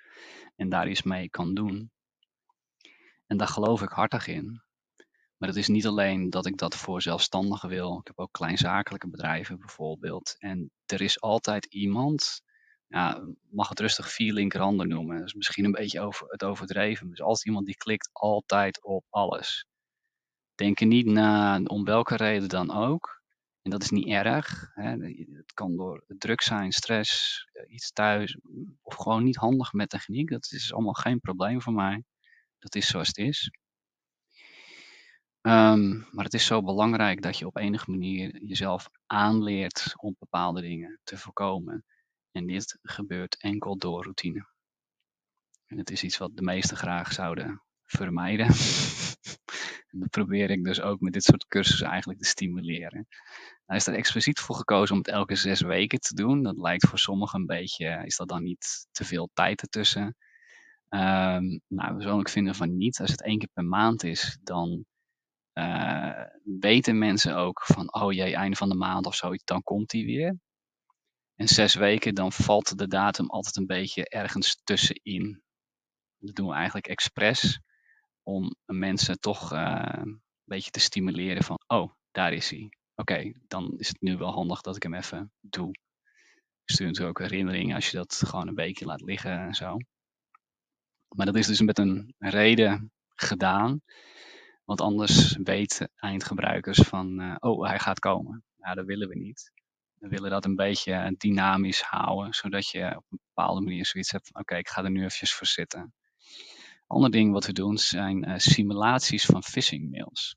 en 0.56 0.68
daar 0.68 0.88
iets 0.88 1.02
mee 1.02 1.30
kan 1.30 1.54
doen. 1.54 1.90
En 3.26 3.36
daar 3.36 3.48
geloof 3.48 3.82
ik 3.82 3.88
hartig 3.88 4.26
in. 4.26 4.62
Maar 5.36 5.48
het 5.48 5.58
is 5.58 5.68
niet 5.68 5.86
alleen 5.86 6.30
dat 6.30 6.46
ik 6.46 6.56
dat 6.56 6.76
voor 6.76 7.02
zelfstandigen 7.02 7.68
wil. 7.68 7.98
Ik 7.98 8.06
heb 8.06 8.18
ook 8.18 8.32
kleinzakelijke 8.32 9.08
bedrijven 9.08 9.58
bijvoorbeeld. 9.58 10.36
En 10.38 10.70
er 10.86 11.00
is 11.00 11.20
altijd 11.20 11.64
iemand 11.64 12.42
ja, 12.86 13.22
mag 13.50 13.68
het 13.68 13.80
rustig 13.80 14.12
vier 14.12 14.32
linkerhanden 14.32 14.88
noemen. 14.88 15.18
Dat 15.18 15.26
is 15.26 15.34
misschien 15.34 15.64
een 15.64 15.72
beetje 15.72 16.00
over, 16.00 16.26
het 16.30 16.44
overdreven. 16.44 17.08
Dus 17.08 17.22
als 17.22 17.44
iemand 17.44 17.66
die 17.66 17.76
klikt 17.76 18.10
altijd 18.12 18.82
op 18.82 19.04
alles. 19.10 19.66
Denk 20.54 20.80
er 20.80 20.86
niet 20.86 21.06
na 21.06 21.60
om 21.62 21.84
welke 21.84 22.16
reden 22.16 22.48
dan 22.48 22.70
ook. 22.70 23.21
En 23.62 23.70
dat 23.70 23.82
is 23.82 23.90
niet 23.90 24.06
erg. 24.08 24.70
Hè. 24.74 24.90
Het 24.90 25.52
kan 25.54 25.76
door 25.76 26.04
druk 26.06 26.40
zijn, 26.40 26.72
stress, 26.72 27.44
eh, 27.52 27.72
iets 27.72 27.92
thuis. 27.92 28.38
Of 28.82 28.94
gewoon 28.94 29.24
niet 29.24 29.36
handig 29.36 29.72
met 29.72 29.88
techniek. 29.88 30.30
Dat 30.30 30.50
is 30.52 30.72
allemaal 30.72 30.92
geen 30.92 31.20
probleem 31.20 31.62
voor 31.62 31.72
mij. 31.72 32.04
Dat 32.58 32.74
is 32.74 32.86
zoals 32.86 33.08
het 33.08 33.16
is. 33.16 33.50
Um, 35.42 36.06
maar 36.10 36.24
het 36.24 36.34
is 36.34 36.46
zo 36.46 36.62
belangrijk 36.62 37.22
dat 37.22 37.38
je 37.38 37.46
op 37.46 37.56
enige 37.56 37.90
manier 37.90 38.44
jezelf 38.44 38.88
aanleert 39.06 39.92
om 39.96 40.16
bepaalde 40.18 40.60
dingen 40.60 41.00
te 41.04 41.18
voorkomen. 41.18 41.84
En 42.32 42.46
dit 42.46 42.78
gebeurt 42.82 43.40
enkel 43.40 43.76
door 43.76 44.02
routine. 44.02 44.46
En 45.66 45.78
het 45.78 45.90
is 45.90 46.02
iets 46.02 46.18
wat 46.18 46.36
de 46.36 46.42
meesten 46.42 46.76
graag 46.76 47.12
zouden 47.12 47.62
vermijden. 47.82 48.46
en 49.92 49.98
dat 49.98 50.10
probeer 50.10 50.50
ik 50.50 50.64
dus 50.64 50.80
ook 50.80 51.00
met 51.00 51.12
dit 51.12 51.22
soort 51.22 51.46
cursussen 51.46 51.86
eigenlijk 51.86 52.20
te 52.20 52.28
stimuleren. 52.28 53.06
Hij 53.66 53.76
is 53.76 53.86
er 53.86 53.94
expliciet 53.94 54.40
voor 54.40 54.56
gekozen 54.56 54.94
om 54.94 54.98
het 54.98 55.08
elke 55.08 55.34
zes 55.34 55.60
weken 55.60 56.00
te 56.00 56.14
doen. 56.14 56.42
Dat 56.42 56.56
lijkt 56.56 56.88
voor 56.88 56.98
sommigen 56.98 57.40
een 57.40 57.46
beetje, 57.46 58.02
is 58.04 58.16
dat 58.16 58.28
dan 58.28 58.42
niet 58.42 58.86
te 58.90 59.04
veel 59.04 59.30
tijd 59.32 59.62
ertussen? 59.62 60.16
Um, 60.88 61.60
nou, 61.68 61.94
persoonlijk 61.94 62.28
vinden 62.28 62.54
van 62.54 62.76
niet. 62.76 63.00
Als 63.00 63.10
het 63.10 63.22
één 63.22 63.38
keer 63.38 63.48
per 63.52 63.64
maand 63.64 64.02
is, 64.02 64.38
dan 64.42 64.84
uh, 65.54 66.24
weten 66.42 66.98
mensen 66.98 67.36
ook 67.36 67.62
van, 67.62 67.94
oh 67.94 68.12
jee, 68.12 68.34
einde 68.34 68.56
van 68.56 68.68
de 68.68 68.74
maand 68.74 69.06
of 69.06 69.14
zoiets, 69.14 69.44
dan 69.44 69.62
komt 69.62 69.90
die 69.90 70.04
weer. 70.04 70.38
En 71.34 71.48
zes 71.48 71.74
weken, 71.74 72.14
dan 72.14 72.32
valt 72.32 72.78
de 72.78 72.88
datum 72.88 73.30
altijd 73.30 73.56
een 73.56 73.66
beetje 73.66 74.08
ergens 74.08 74.60
tussenin. 74.64 75.42
Dat 76.18 76.34
doen 76.34 76.48
we 76.48 76.54
eigenlijk 76.54 76.86
expres 76.86 77.60
om 78.22 78.54
mensen 78.66 79.20
toch 79.20 79.52
uh, 79.52 79.92
een 79.92 80.22
beetje 80.44 80.70
te 80.70 80.80
stimuleren 80.80 81.44
van, 81.44 81.58
oh, 81.66 81.92
daar 82.10 82.32
is 82.32 82.50
hij. 82.50 82.72
Oké, 82.94 83.32
dan 83.46 83.74
is 83.76 83.88
het 83.88 84.00
nu 84.00 84.16
wel 84.16 84.32
handig 84.32 84.60
dat 84.60 84.76
ik 84.76 84.82
hem 84.82 84.94
even 84.94 85.32
doe. 85.40 85.68
Ik 86.64 86.74
stuur 86.74 86.86
natuurlijk 86.86 87.18
ook 87.18 87.28
herinneringen 87.28 87.74
als 87.74 87.90
je 87.90 87.96
dat 87.96 88.22
gewoon 88.26 88.48
een 88.48 88.54
weekje 88.54 88.84
laat 88.84 89.00
liggen 89.00 89.38
en 89.38 89.54
zo. 89.54 89.76
Maar 91.08 91.26
dat 91.26 91.36
is 91.36 91.46
dus 91.46 91.60
met 91.60 91.78
een 91.78 92.14
reden 92.18 92.92
gedaan. 93.08 93.80
Want 94.64 94.80
anders 94.80 95.36
weten 95.42 95.90
eindgebruikers 95.96 96.78
van, 96.78 97.20
uh, 97.20 97.34
oh, 97.38 97.66
hij 97.66 97.78
gaat 97.78 97.98
komen. 97.98 98.44
Nou, 98.56 98.74
dat 98.74 98.86
willen 98.86 99.08
we 99.08 99.18
niet. 99.18 99.52
We 99.94 100.08
willen 100.08 100.30
dat 100.30 100.44
een 100.44 100.56
beetje 100.56 101.14
dynamisch 101.16 101.82
houden, 101.82 102.34
zodat 102.34 102.68
je 102.68 102.96
op 102.96 103.04
een 103.08 103.20
bepaalde 103.34 103.60
manier 103.60 103.86
zoiets 103.86 104.10
hebt 104.10 104.28
van 104.28 104.40
oké, 104.40 104.56
ik 104.56 104.68
ga 104.68 104.84
er 104.84 104.90
nu 104.90 104.98
eventjes 104.98 105.34
voor 105.34 105.46
zitten. 105.46 105.94
Ander 106.92 107.10
ding 107.10 107.32
wat 107.32 107.46
we 107.46 107.52
doen 107.52 107.78
zijn 107.78 108.28
uh, 108.28 108.34
simulaties 108.36 109.24
van 109.24 109.42
phishing 109.42 109.90
mails. 109.90 110.36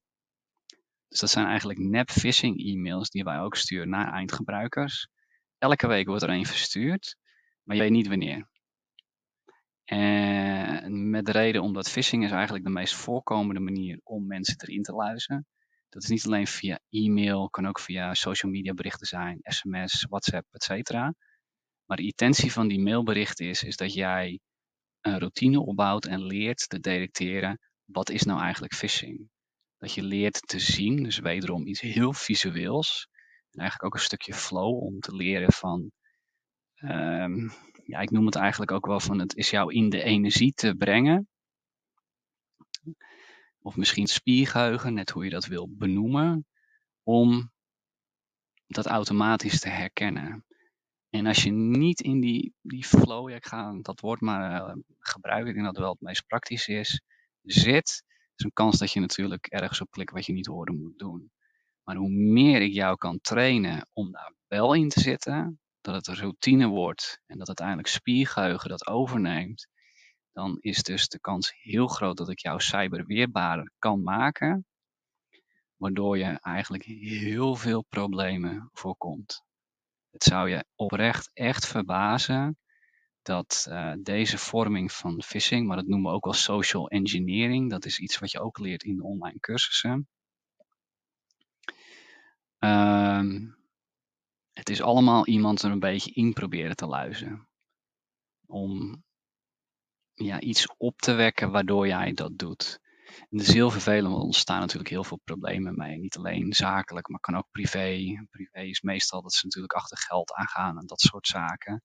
Dus 1.08 1.20
dat 1.20 1.30
zijn 1.30 1.46
eigenlijk 1.46 1.80
nep 1.80 2.10
phishing 2.10 2.66
e-mails 2.66 3.10
die 3.10 3.24
wij 3.24 3.40
ook 3.40 3.56
sturen 3.56 3.90
naar 3.90 4.14
eindgebruikers. 4.14 5.08
Elke 5.58 5.88
week 5.88 6.08
wordt 6.08 6.24
er 6.24 6.30
een 6.30 6.46
verstuurd, 6.46 7.18
maar 7.64 7.76
je 7.76 7.82
weet 7.82 7.92
niet 7.92 8.08
wanneer. 8.08 8.50
En 9.84 11.10
met 11.10 11.26
de 11.26 11.32
reden 11.32 11.62
omdat 11.62 11.90
phishing 11.90 12.24
is 12.24 12.32
eigenlijk 12.32 12.66
de 12.66 12.72
meest 12.72 12.96
voorkomende 12.96 13.62
manier 13.62 14.00
om 14.04 14.28
mensen 14.28 14.56
erin 14.58 14.84
te 14.84 14.94
luisteren. 14.94 15.48
Dat 15.90 16.04
is 16.04 16.10
niet 16.10 16.26
alleen 16.26 16.48
via 16.48 16.80
e-mail, 16.90 17.50
kan 17.50 17.68
ook 17.68 17.80
via 17.80 18.14
social 18.14 18.52
media 18.52 18.74
berichten 18.74 19.08
zijn, 19.08 19.40
sms, 19.42 20.06
WhatsApp, 20.10 20.48
etc. 20.52 20.92
Maar 21.86 21.98
de 21.98 22.04
intentie 22.04 22.52
van 22.52 22.68
die 22.68 22.80
mailberichten 22.82 23.46
is, 23.46 23.64
is 23.64 23.76
dat 23.76 23.94
jij 23.94 24.40
een 25.06 25.20
routine 25.20 25.60
opbouwt 25.60 26.06
en 26.06 26.24
leert 26.24 26.70
te 26.70 26.80
detecteren 26.80 27.60
wat 27.86 28.10
is 28.10 28.24
nou 28.24 28.42
eigenlijk 28.42 28.74
phishing. 28.74 29.30
Dat 29.78 29.94
je 29.94 30.04
leert 30.04 30.48
te 30.48 30.60
zien, 30.60 31.04
dus 31.04 31.20
wederom 31.20 31.68
iets 31.68 31.82
heel 31.82 32.14
visueels. 32.14 33.08
En 33.52 33.60
eigenlijk 33.60 33.84
ook 33.84 34.00
een 34.00 34.06
stukje 34.06 34.34
flow 34.34 34.84
om 34.84 35.00
te 35.00 35.16
leren 35.16 35.52
van, 35.52 35.92
um, 36.84 37.52
ja, 37.86 38.00
ik 38.00 38.10
noem 38.10 38.26
het 38.26 38.36
eigenlijk 38.36 38.72
ook 38.72 38.86
wel 38.86 39.00
van 39.00 39.20
het 39.20 39.36
is 39.36 39.50
jou 39.50 39.74
in 39.74 39.90
de 39.90 40.04
energie 40.04 40.54
te 40.54 40.76
brengen 40.76 41.28
of 43.60 43.76
misschien 43.76 44.08
spiergeheugen, 44.08 44.94
net 44.94 45.10
hoe 45.10 45.24
je 45.24 45.30
dat 45.30 45.46
wil 45.46 45.70
benoemen, 45.70 46.46
om 47.04 47.52
dat 48.68 48.86
automatisch 48.86 49.60
te 49.60 49.70
herkennen. 49.70 50.46
En 51.10 51.26
als 51.26 51.44
je 51.44 51.52
niet 51.52 52.02
in 52.02 52.20
die, 52.20 52.54
die 52.62 52.86
flow, 52.86 53.30
ja, 53.30 53.36
ik 53.36 53.46
ga 53.46 53.78
dat 53.82 54.00
woord 54.00 54.22
maar 54.22 54.70
uh, 54.70 54.76
gebruiken, 55.00 55.48
ik 55.48 55.54
denk 55.54 55.66
dat 55.66 55.76
het 55.76 55.84
wel 55.84 55.94
het 55.94 56.02
meest 56.02 56.28
praktisch 56.28 56.68
is, 56.68 57.02
zit, 57.42 58.04
is 58.36 58.44
een 58.46 58.54
kans 58.54 58.78
dat 58.78 58.92
je 58.92 59.00
natuurlijk 59.00 59.46
ergens 59.46 59.82
op 59.82 59.92
klikt 59.92 60.12
wat 60.12 60.26
je 60.26 60.34
niet 60.34 60.46
hoorde 60.46 60.72
moet 60.72 60.98
doen. 60.98 61.32
Maar 61.84 61.96
hoe 61.96 62.10
meer 62.10 62.62
ik 62.62 62.74
jou 62.74 62.98
kan 62.98 63.20
trainen 63.22 63.88
om 63.94 64.12
daar 64.12 64.34
wel 64.48 64.74
in 64.74 64.90
te 64.90 65.00
zitten, 65.00 65.60
dat 65.82 65.96
het 65.96 66.08
een 66.08 66.16
routine 66.16 66.68
wordt 66.68 67.22
en 67.26 67.38
dat 67.38 67.48
uiteindelijk 67.48 67.88
spiergeheugen 67.88 68.70
dat 68.70 68.88
overneemt, 68.88 69.68
dan 70.32 70.58
is 70.60 70.84
dus 70.84 71.08
de 71.08 71.20
kans 71.20 71.54
heel 71.62 71.88
groot 71.88 72.18
dat 72.18 72.30
ik 72.30 72.40
jou 72.40 72.60
cyberweerbaarder 72.60 73.72
kan 73.80 74.04
maken, 74.04 74.66
waardoor 75.76 76.18
je 76.18 76.40
eigenlijk 76.42 76.84
heel 76.84 77.56
veel 77.56 77.84
problemen 77.90 78.70
voorkomt. 78.74 79.44
Het 80.16 80.24
zou 80.24 80.50
je 80.50 80.66
oprecht 80.76 81.30
echt 81.34 81.68
verbazen 81.68 82.58
dat 83.22 83.66
uh, 83.70 83.94
deze 84.00 84.38
vorming 84.38 84.92
van 84.92 85.22
phishing, 85.24 85.68
maar 85.68 85.78
dat 85.78 85.88
noemen 85.88 86.10
we 86.10 86.16
ook 86.16 86.24
wel 86.24 86.34
social 86.34 86.90
engineering, 86.90 87.70
dat 87.70 87.86
is 87.86 88.00
iets 88.00 88.20
wat 88.20 88.32
je 88.32 88.40
ook 88.40 88.58
leert 88.60 88.84
in 88.84 88.96
de 88.96 89.04
online 89.04 89.40
cursussen. 89.40 90.08
Um, 92.60 93.58
het 94.54 94.70
is 94.70 94.82
allemaal 94.82 95.28
iemand 95.28 95.62
er 95.62 95.72
een 95.72 95.80
beetje 95.80 96.12
in 96.12 96.34
proberen 96.34 96.76
te 96.76 96.86
luizen. 96.86 97.48
Om 98.46 99.04
ja, 100.14 100.40
iets 100.40 100.68
op 100.78 101.00
te 101.00 101.14
wekken 101.14 101.52
waardoor 101.52 101.88
jij 101.88 102.14
dat 102.14 102.38
doet. 102.38 102.80
En 103.20 103.38
dat 103.38 103.48
is 103.48 103.54
heel 103.54 103.72
vervelend, 103.72 104.08
want 104.08 104.18
er 104.18 104.24
ontstaan 104.24 104.60
natuurlijk 104.60 104.90
heel 104.90 105.04
veel 105.04 105.20
problemen 105.24 105.76
mee. 105.76 105.98
Niet 105.98 106.18
alleen 106.18 106.54
zakelijk, 106.54 107.10
maar 107.10 107.20
kan 107.20 107.36
ook 107.36 107.48
privé. 107.52 108.26
Privé 108.30 108.62
is 108.62 108.82
meestal 108.82 109.22
dat 109.22 109.34
ze 109.34 109.46
natuurlijk 109.46 109.74
achter 109.74 109.98
geld 109.98 110.34
aangaan 110.34 110.78
en 110.78 110.86
dat 110.86 111.00
soort 111.02 111.28
zaken. 111.28 111.84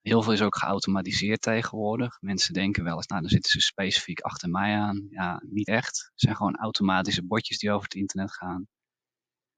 Heel 0.00 0.22
veel 0.22 0.32
is 0.32 0.42
ook 0.42 0.56
geautomatiseerd 0.56 1.40
tegenwoordig. 1.40 2.16
Mensen 2.20 2.54
denken 2.54 2.84
wel 2.84 2.96
eens, 2.96 3.06
nou 3.06 3.20
dan 3.20 3.30
zitten 3.30 3.50
ze 3.50 3.60
specifiek 3.60 4.20
achter 4.20 4.48
mij 4.50 4.76
aan. 4.76 5.06
Ja, 5.10 5.42
niet 5.46 5.68
echt. 5.68 5.98
Het 6.10 6.20
zijn 6.20 6.36
gewoon 6.36 6.56
automatische 6.56 7.26
botjes 7.26 7.58
die 7.58 7.70
over 7.70 7.84
het 7.84 7.94
internet 7.94 8.32
gaan. 8.32 8.66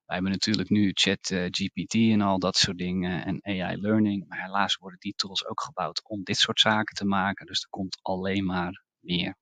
Wij 0.07 0.15
hebben 0.15 0.33
natuurlijk 0.33 0.71
nu 0.71 0.91
chat 0.95 1.31
uh, 1.31 1.47
GPT 1.51 1.95
en 1.95 2.21
al 2.21 2.39
dat 2.39 2.57
soort 2.57 2.79
dingen 2.79 3.25
en 3.25 3.45
AI 3.45 3.77
learning. 3.77 4.29
Maar 4.29 4.43
helaas 4.43 4.77
worden 4.77 4.99
die 5.01 5.15
tools 5.17 5.47
ook 5.47 5.61
gebouwd 5.61 6.09
om 6.09 6.23
dit 6.23 6.37
soort 6.37 6.61
zaken 6.61 6.95
te 6.95 7.05
maken. 7.05 7.47
Dus 7.47 7.63
er 7.63 7.69
komt 7.69 7.99
alleen 8.03 8.45
maar 8.45 8.85
meer. 9.01 9.37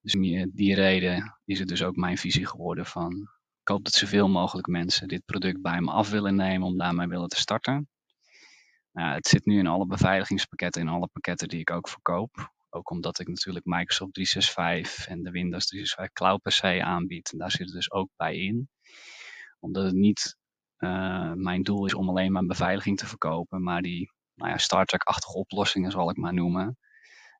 Dus 0.00 0.14
om 0.14 0.22
die 0.52 0.74
reden 0.74 1.40
is 1.44 1.58
het 1.58 1.68
dus 1.68 1.82
ook 1.82 1.96
mijn 1.96 2.18
visie 2.18 2.46
geworden 2.46 2.86
van... 2.86 3.28
Ik 3.60 3.68
hoop 3.68 3.84
dat 3.84 3.92
zoveel 3.92 4.28
mogelijk 4.28 4.66
mensen 4.66 5.08
dit 5.08 5.24
product 5.24 5.62
bij 5.62 5.80
me 5.80 5.90
af 5.90 6.10
willen 6.10 6.34
nemen 6.34 6.66
om 6.66 6.78
daarmee 6.78 7.06
willen 7.06 7.28
te 7.28 7.36
starten. 7.36 7.88
Nou, 8.92 9.14
het 9.14 9.26
zit 9.26 9.44
nu 9.44 9.58
in 9.58 9.66
alle 9.66 9.86
beveiligingspakketten, 9.86 10.82
in 10.82 10.88
alle 10.88 11.08
pakketten 11.12 11.48
die 11.48 11.60
ik 11.60 11.70
ook 11.70 11.88
verkoop. 11.88 12.50
Ook 12.70 12.90
omdat 12.90 13.18
ik 13.18 13.28
natuurlijk 13.28 13.64
Microsoft 13.64 14.12
365 14.12 15.06
en 15.06 15.22
de 15.22 15.30
Windows 15.30 15.66
365 15.66 16.12
Cloud 16.12 16.42
PC 16.42 16.82
aanbied. 16.82 17.32
En 17.32 17.38
daar 17.38 17.50
zit 17.50 17.66
het 17.66 17.74
dus 17.74 17.90
ook 17.90 18.08
bij 18.16 18.36
in. 18.36 18.68
Omdat 19.58 19.84
het 19.84 19.94
niet 19.94 20.36
uh, 20.78 21.32
mijn 21.32 21.62
doel 21.62 21.86
is 21.86 21.94
om 21.94 22.08
alleen 22.08 22.32
maar 22.32 22.46
beveiliging 22.46 22.98
te 22.98 23.06
verkopen, 23.06 23.62
maar 23.62 23.82
die 23.82 24.12
nou 24.34 24.50
ja, 24.50 24.58
Star 24.58 24.84
Trek-achtige 24.84 25.38
oplossingen, 25.38 25.90
zal 25.90 26.10
ik 26.10 26.16
maar 26.16 26.34
noemen. 26.34 26.78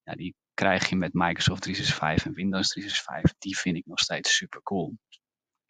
Ja, 0.03 0.15
die 0.15 0.35
krijg 0.55 0.89
je 0.89 0.97
met 0.97 1.13
Microsoft 1.13 1.63
365 1.63 2.27
en 2.27 2.35
Windows 2.35 2.69
365. 2.69 3.39
Die 3.39 3.59
vind 3.59 3.77
ik 3.77 3.87
nog 3.87 3.99
steeds 3.99 4.37
super 4.37 4.63
cool. 4.63 4.99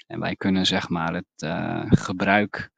En 0.07 0.21
wij 0.21 0.37
kunnen 0.37 0.67
zeg 0.67 0.89
maar 0.89 1.15
het 1.15 1.43
uh, 1.45 1.87
gebruik 1.89 2.71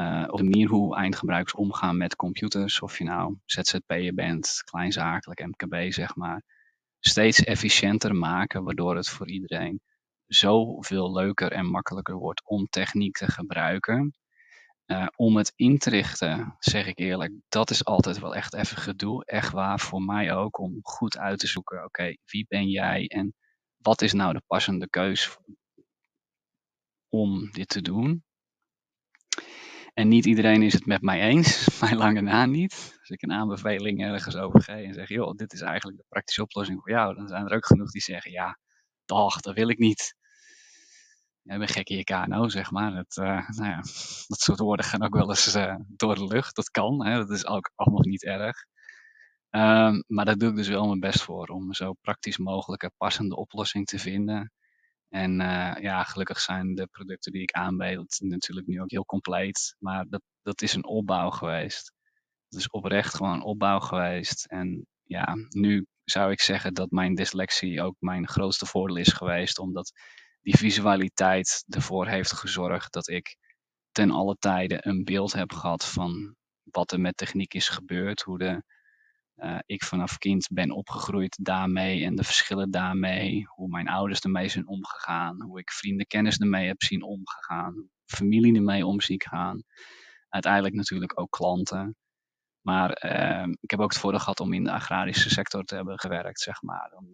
uh, 0.00 0.24
op 0.26 0.38
de 0.38 0.44
manier 0.44 0.68
hoe 0.68 0.96
eindgebruikers 0.96 1.54
omgaan 1.54 1.96
met 1.96 2.16
computers, 2.16 2.80
of 2.80 2.98
je 2.98 3.04
nou 3.04 3.38
ZZP'er 3.44 4.14
bent, 4.14 4.62
kleinzakelijk, 4.64 5.46
MKB 5.46 5.92
zeg 5.92 6.14
maar, 6.14 6.42
steeds 6.98 7.44
efficiënter 7.44 8.14
maken, 8.14 8.64
waardoor 8.64 8.96
het 8.96 9.08
voor 9.08 9.28
iedereen 9.28 9.80
zoveel 10.26 11.12
leuker 11.12 11.52
en 11.52 11.66
makkelijker 11.66 12.14
wordt 12.14 12.42
om 12.44 12.66
techniek 12.66 13.16
te 13.16 13.30
gebruiken. 13.30 14.14
Uh, 14.90 15.06
om 15.16 15.36
het 15.36 15.52
in 15.56 15.78
te 15.78 15.90
richten, 15.90 16.56
zeg 16.58 16.86
ik 16.86 16.98
eerlijk, 16.98 17.32
dat 17.48 17.70
is 17.70 17.84
altijd 17.84 18.18
wel 18.18 18.34
echt 18.34 18.54
even 18.54 18.76
gedoe. 18.76 19.24
Echt 19.24 19.52
waar, 19.52 19.80
voor 19.80 20.02
mij 20.02 20.34
ook, 20.34 20.58
om 20.58 20.78
goed 20.82 21.18
uit 21.18 21.38
te 21.38 21.46
zoeken, 21.46 21.84
oké, 21.84 22.16
wie 22.24 22.46
ben 22.48 22.68
jij 22.68 23.06
en 23.06 23.34
wat 23.76 24.02
is 24.02 24.12
nou 24.12 24.32
de 24.32 24.42
passende 24.46 24.88
keus 24.88 25.38
om 27.08 27.50
dit 27.50 27.68
te 27.68 27.82
doen. 27.82 28.24
En 29.94 30.08
niet 30.08 30.26
iedereen 30.26 30.62
is 30.62 30.72
het 30.72 30.86
met 30.86 31.02
mij 31.02 31.20
eens, 31.20 31.68
mijn 31.80 31.96
lange 31.96 32.20
na 32.20 32.46
niet. 32.46 32.96
Als 33.00 33.08
ik 33.08 33.22
een 33.22 33.32
aanbeveling 33.32 34.02
ergens 34.02 34.36
over 34.36 34.62
geef 34.62 34.86
en 34.86 34.94
zeg, 34.94 35.08
joh, 35.08 35.36
dit 35.36 35.52
is 35.52 35.60
eigenlijk 35.60 35.98
de 35.98 36.06
praktische 36.08 36.42
oplossing 36.42 36.80
voor 36.80 36.90
jou, 36.90 37.14
dan 37.14 37.28
zijn 37.28 37.46
er 37.46 37.56
ook 37.56 37.66
genoeg 37.66 37.90
die 37.90 38.02
zeggen, 38.02 38.30
ja, 38.30 38.58
dag, 39.04 39.40
dat 39.40 39.54
wil 39.54 39.68
ik 39.68 39.78
niet. 39.78 40.14
Ja, 41.48 41.58
ben 41.58 41.68
gek 41.68 41.88
in 41.88 41.96
je 41.96 42.04
KNO, 42.04 42.48
zeg 42.48 42.70
maar. 42.70 42.94
Het, 42.94 43.16
uh, 43.16 43.48
nou 43.58 43.68
ja, 43.68 43.76
dat 44.26 44.40
soort 44.40 44.58
woorden 44.58 44.86
gaan 44.86 45.02
ook 45.02 45.14
wel 45.14 45.28
eens 45.28 45.56
uh, 45.56 45.74
door 45.88 46.14
de 46.14 46.26
lucht. 46.26 46.56
Dat 46.56 46.70
kan, 46.70 47.06
hè? 47.06 47.16
dat 47.16 47.30
is 47.30 47.46
ook 47.46 47.70
allemaal 47.74 48.02
niet 48.02 48.24
erg. 48.24 48.64
Um, 49.50 50.04
maar 50.06 50.24
daar 50.24 50.36
doe 50.36 50.50
ik 50.50 50.56
dus 50.56 50.68
wel 50.68 50.86
mijn 50.86 51.00
best 51.00 51.22
voor, 51.22 51.46
om 51.46 51.74
zo 51.74 51.92
praktisch 51.92 52.38
mogelijk 52.38 52.82
een 52.82 52.92
passende 52.96 53.36
oplossing 53.36 53.86
te 53.86 53.98
vinden. 53.98 54.52
En 55.08 55.40
uh, 55.40 55.74
ja, 55.80 56.04
gelukkig 56.04 56.40
zijn 56.40 56.74
de 56.74 56.86
producten 56.86 57.32
die 57.32 57.42
ik 57.42 57.52
aanbied 57.52 58.18
natuurlijk 58.20 58.66
nu 58.66 58.80
ook 58.80 58.90
heel 58.90 59.04
compleet. 59.04 59.76
Maar 59.78 60.06
dat, 60.08 60.22
dat 60.42 60.62
is 60.62 60.74
een 60.74 60.86
opbouw 60.86 61.30
geweest. 61.30 61.92
Het 62.48 62.58
is 62.58 62.70
oprecht 62.70 63.14
gewoon 63.14 63.32
een 63.32 63.42
opbouw 63.42 63.80
geweest. 63.80 64.46
En 64.46 64.86
ja, 65.02 65.36
nu 65.48 65.86
zou 66.04 66.30
ik 66.30 66.40
zeggen 66.40 66.74
dat 66.74 66.90
mijn 66.90 67.14
dyslexie 67.14 67.82
ook 67.82 67.96
mijn 67.98 68.28
grootste 68.28 68.66
voordeel 68.66 68.96
is 68.96 69.12
geweest. 69.12 69.58
Omdat 69.58 69.92
die 70.40 70.56
visualiteit 70.56 71.64
ervoor 71.68 72.06
heeft 72.06 72.32
gezorgd 72.32 72.92
dat 72.92 73.08
ik 73.08 73.36
ten 73.92 74.10
alle 74.10 74.36
tijde 74.38 74.78
een 74.80 75.04
beeld 75.04 75.32
heb 75.32 75.52
gehad 75.52 75.84
van 75.84 76.36
wat 76.62 76.92
er 76.92 77.00
met 77.00 77.16
techniek 77.16 77.54
is 77.54 77.68
gebeurd. 77.68 78.22
Hoe 78.22 78.38
de 78.38 78.62
uh, 79.36 79.58
ik 79.66 79.84
vanaf 79.84 80.18
kind 80.18 80.48
ben 80.52 80.70
opgegroeid 80.70 81.38
daarmee 81.44 82.04
en 82.04 82.16
de 82.16 82.24
verschillen 82.24 82.70
daarmee. 82.70 83.46
Hoe 83.46 83.68
mijn 83.68 83.88
ouders 83.88 84.20
ermee 84.20 84.48
zijn 84.48 84.66
omgegaan. 84.66 85.42
Hoe 85.42 85.58
ik 85.58 85.70
vrienden 85.70 86.06
kennis 86.06 86.38
ermee 86.38 86.66
heb 86.66 86.82
zien 86.82 87.02
omgegaan. 87.02 87.88
Familie 88.04 88.54
ermee 88.54 88.86
om 88.86 89.00
zien 89.00 89.22
gaan. 89.22 89.62
Uiteindelijk 90.28 90.74
natuurlijk 90.74 91.20
ook 91.20 91.30
klanten. 91.30 91.96
Maar 92.60 93.04
uh, 93.04 93.52
ik 93.60 93.70
heb 93.70 93.80
ook 93.80 93.90
het 93.92 94.00
voordeel 94.00 94.20
gehad 94.20 94.40
om 94.40 94.52
in 94.52 94.64
de 94.64 94.72
agrarische 94.72 95.30
sector 95.30 95.64
te 95.64 95.74
hebben 95.74 95.98
gewerkt, 95.98 96.40
zeg 96.40 96.62
maar. 96.62 96.92
Om, 96.96 97.06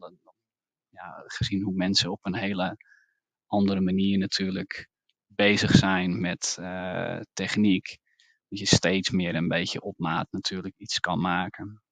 ja, 0.89 1.23
gezien 1.27 1.63
hoe 1.63 1.75
mensen 1.75 2.11
op 2.11 2.19
een 2.23 2.37
hele 2.37 2.77
andere 3.47 3.81
manier 3.81 4.19
natuurlijk 4.19 4.89
bezig 5.27 5.71
zijn 5.71 6.21
met 6.21 6.57
uh, 6.61 7.21
techniek. 7.33 7.99
Dat 8.49 8.59
je 8.59 8.67
steeds 8.67 9.11
meer 9.11 9.35
een 9.35 9.49
beetje 9.49 9.81
op 9.81 9.99
maat 9.99 10.27
natuurlijk 10.31 10.75
iets 10.77 11.01
kan 11.01 11.21
maken. 11.21 11.83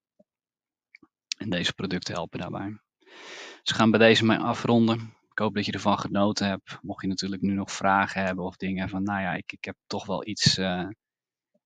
En 1.38 1.50
deze 1.50 1.72
producten 1.72 2.14
helpen 2.14 2.38
daarbij. 2.38 2.78
Dus 3.62 3.72
gaan 3.72 3.90
bij 3.90 4.00
deze 4.00 4.24
mij 4.24 4.38
afronden. 4.38 5.14
Ik 5.30 5.38
hoop 5.38 5.54
dat 5.54 5.66
je 5.66 5.72
ervan 5.72 5.98
genoten 5.98 6.46
hebt. 6.48 6.78
Mocht 6.82 7.02
je 7.02 7.08
natuurlijk 7.08 7.42
nu 7.42 7.52
nog 7.52 7.72
vragen 7.72 8.24
hebben 8.24 8.44
of 8.44 8.56
dingen 8.56 8.88
van, 8.88 9.02
nou 9.02 9.20
ja, 9.20 9.34
ik, 9.34 9.52
ik 9.52 9.64
heb 9.64 9.76
toch 9.86 10.06
wel 10.06 10.26
iets 10.26 10.58
uh, 10.58 10.88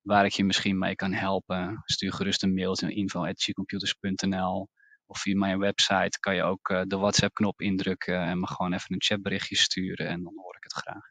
waar 0.03 0.25
ik 0.25 0.33
je 0.33 0.45
misschien 0.45 0.79
mee 0.79 0.95
kan 0.95 1.13
helpen. 1.13 1.83
Stuur 1.85 2.13
gerust 2.13 2.43
een 2.43 2.55
mailtje 2.55 2.87
naar 2.87 2.95
info.gcomputers.nl 2.95 4.69
of 5.07 5.21
via 5.21 5.37
mijn 5.37 5.59
website 5.59 6.19
kan 6.21 6.35
je 6.35 6.43
ook 6.43 6.69
uh, 6.69 6.83
de 6.87 6.97
WhatsApp-knop 6.97 7.61
indrukken 7.61 8.21
en 8.21 8.41
me 8.41 8.47
gewoon 8.47 8.73
even 8.73 8.95
een 8.95 9.03
chatberichtje 9.03 9.57
sturen 9.57 10.07
en 10.09 10.23
dan 10.23 10.33
hoor 10.37 10.57
ik 10.57 10.63
het 10.63 10.73
graag. 10.73 11.05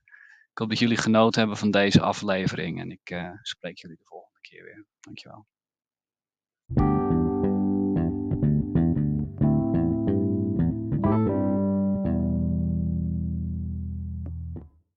Ik 0.51 0.61
hoop 0.61 0.69
dat 0.69 0.79
jullie 0.79 0.97
genoten 0.97 1.39
hebben 1.39 1.57
van 1.57 1.71
deze 1.71 2.01
aflevering 2.01 2.79
en 2.79 2.91
ik 2.91 3.09
uh, 3.09 3.29
spreek 3.41 3.77
jullie 3.77 3.97
de 3.97 4.05
volgende 4.05 4.39
keer 4.41 4.63
weer. 4.63 4.85
Dankjewel. 4.99 5.45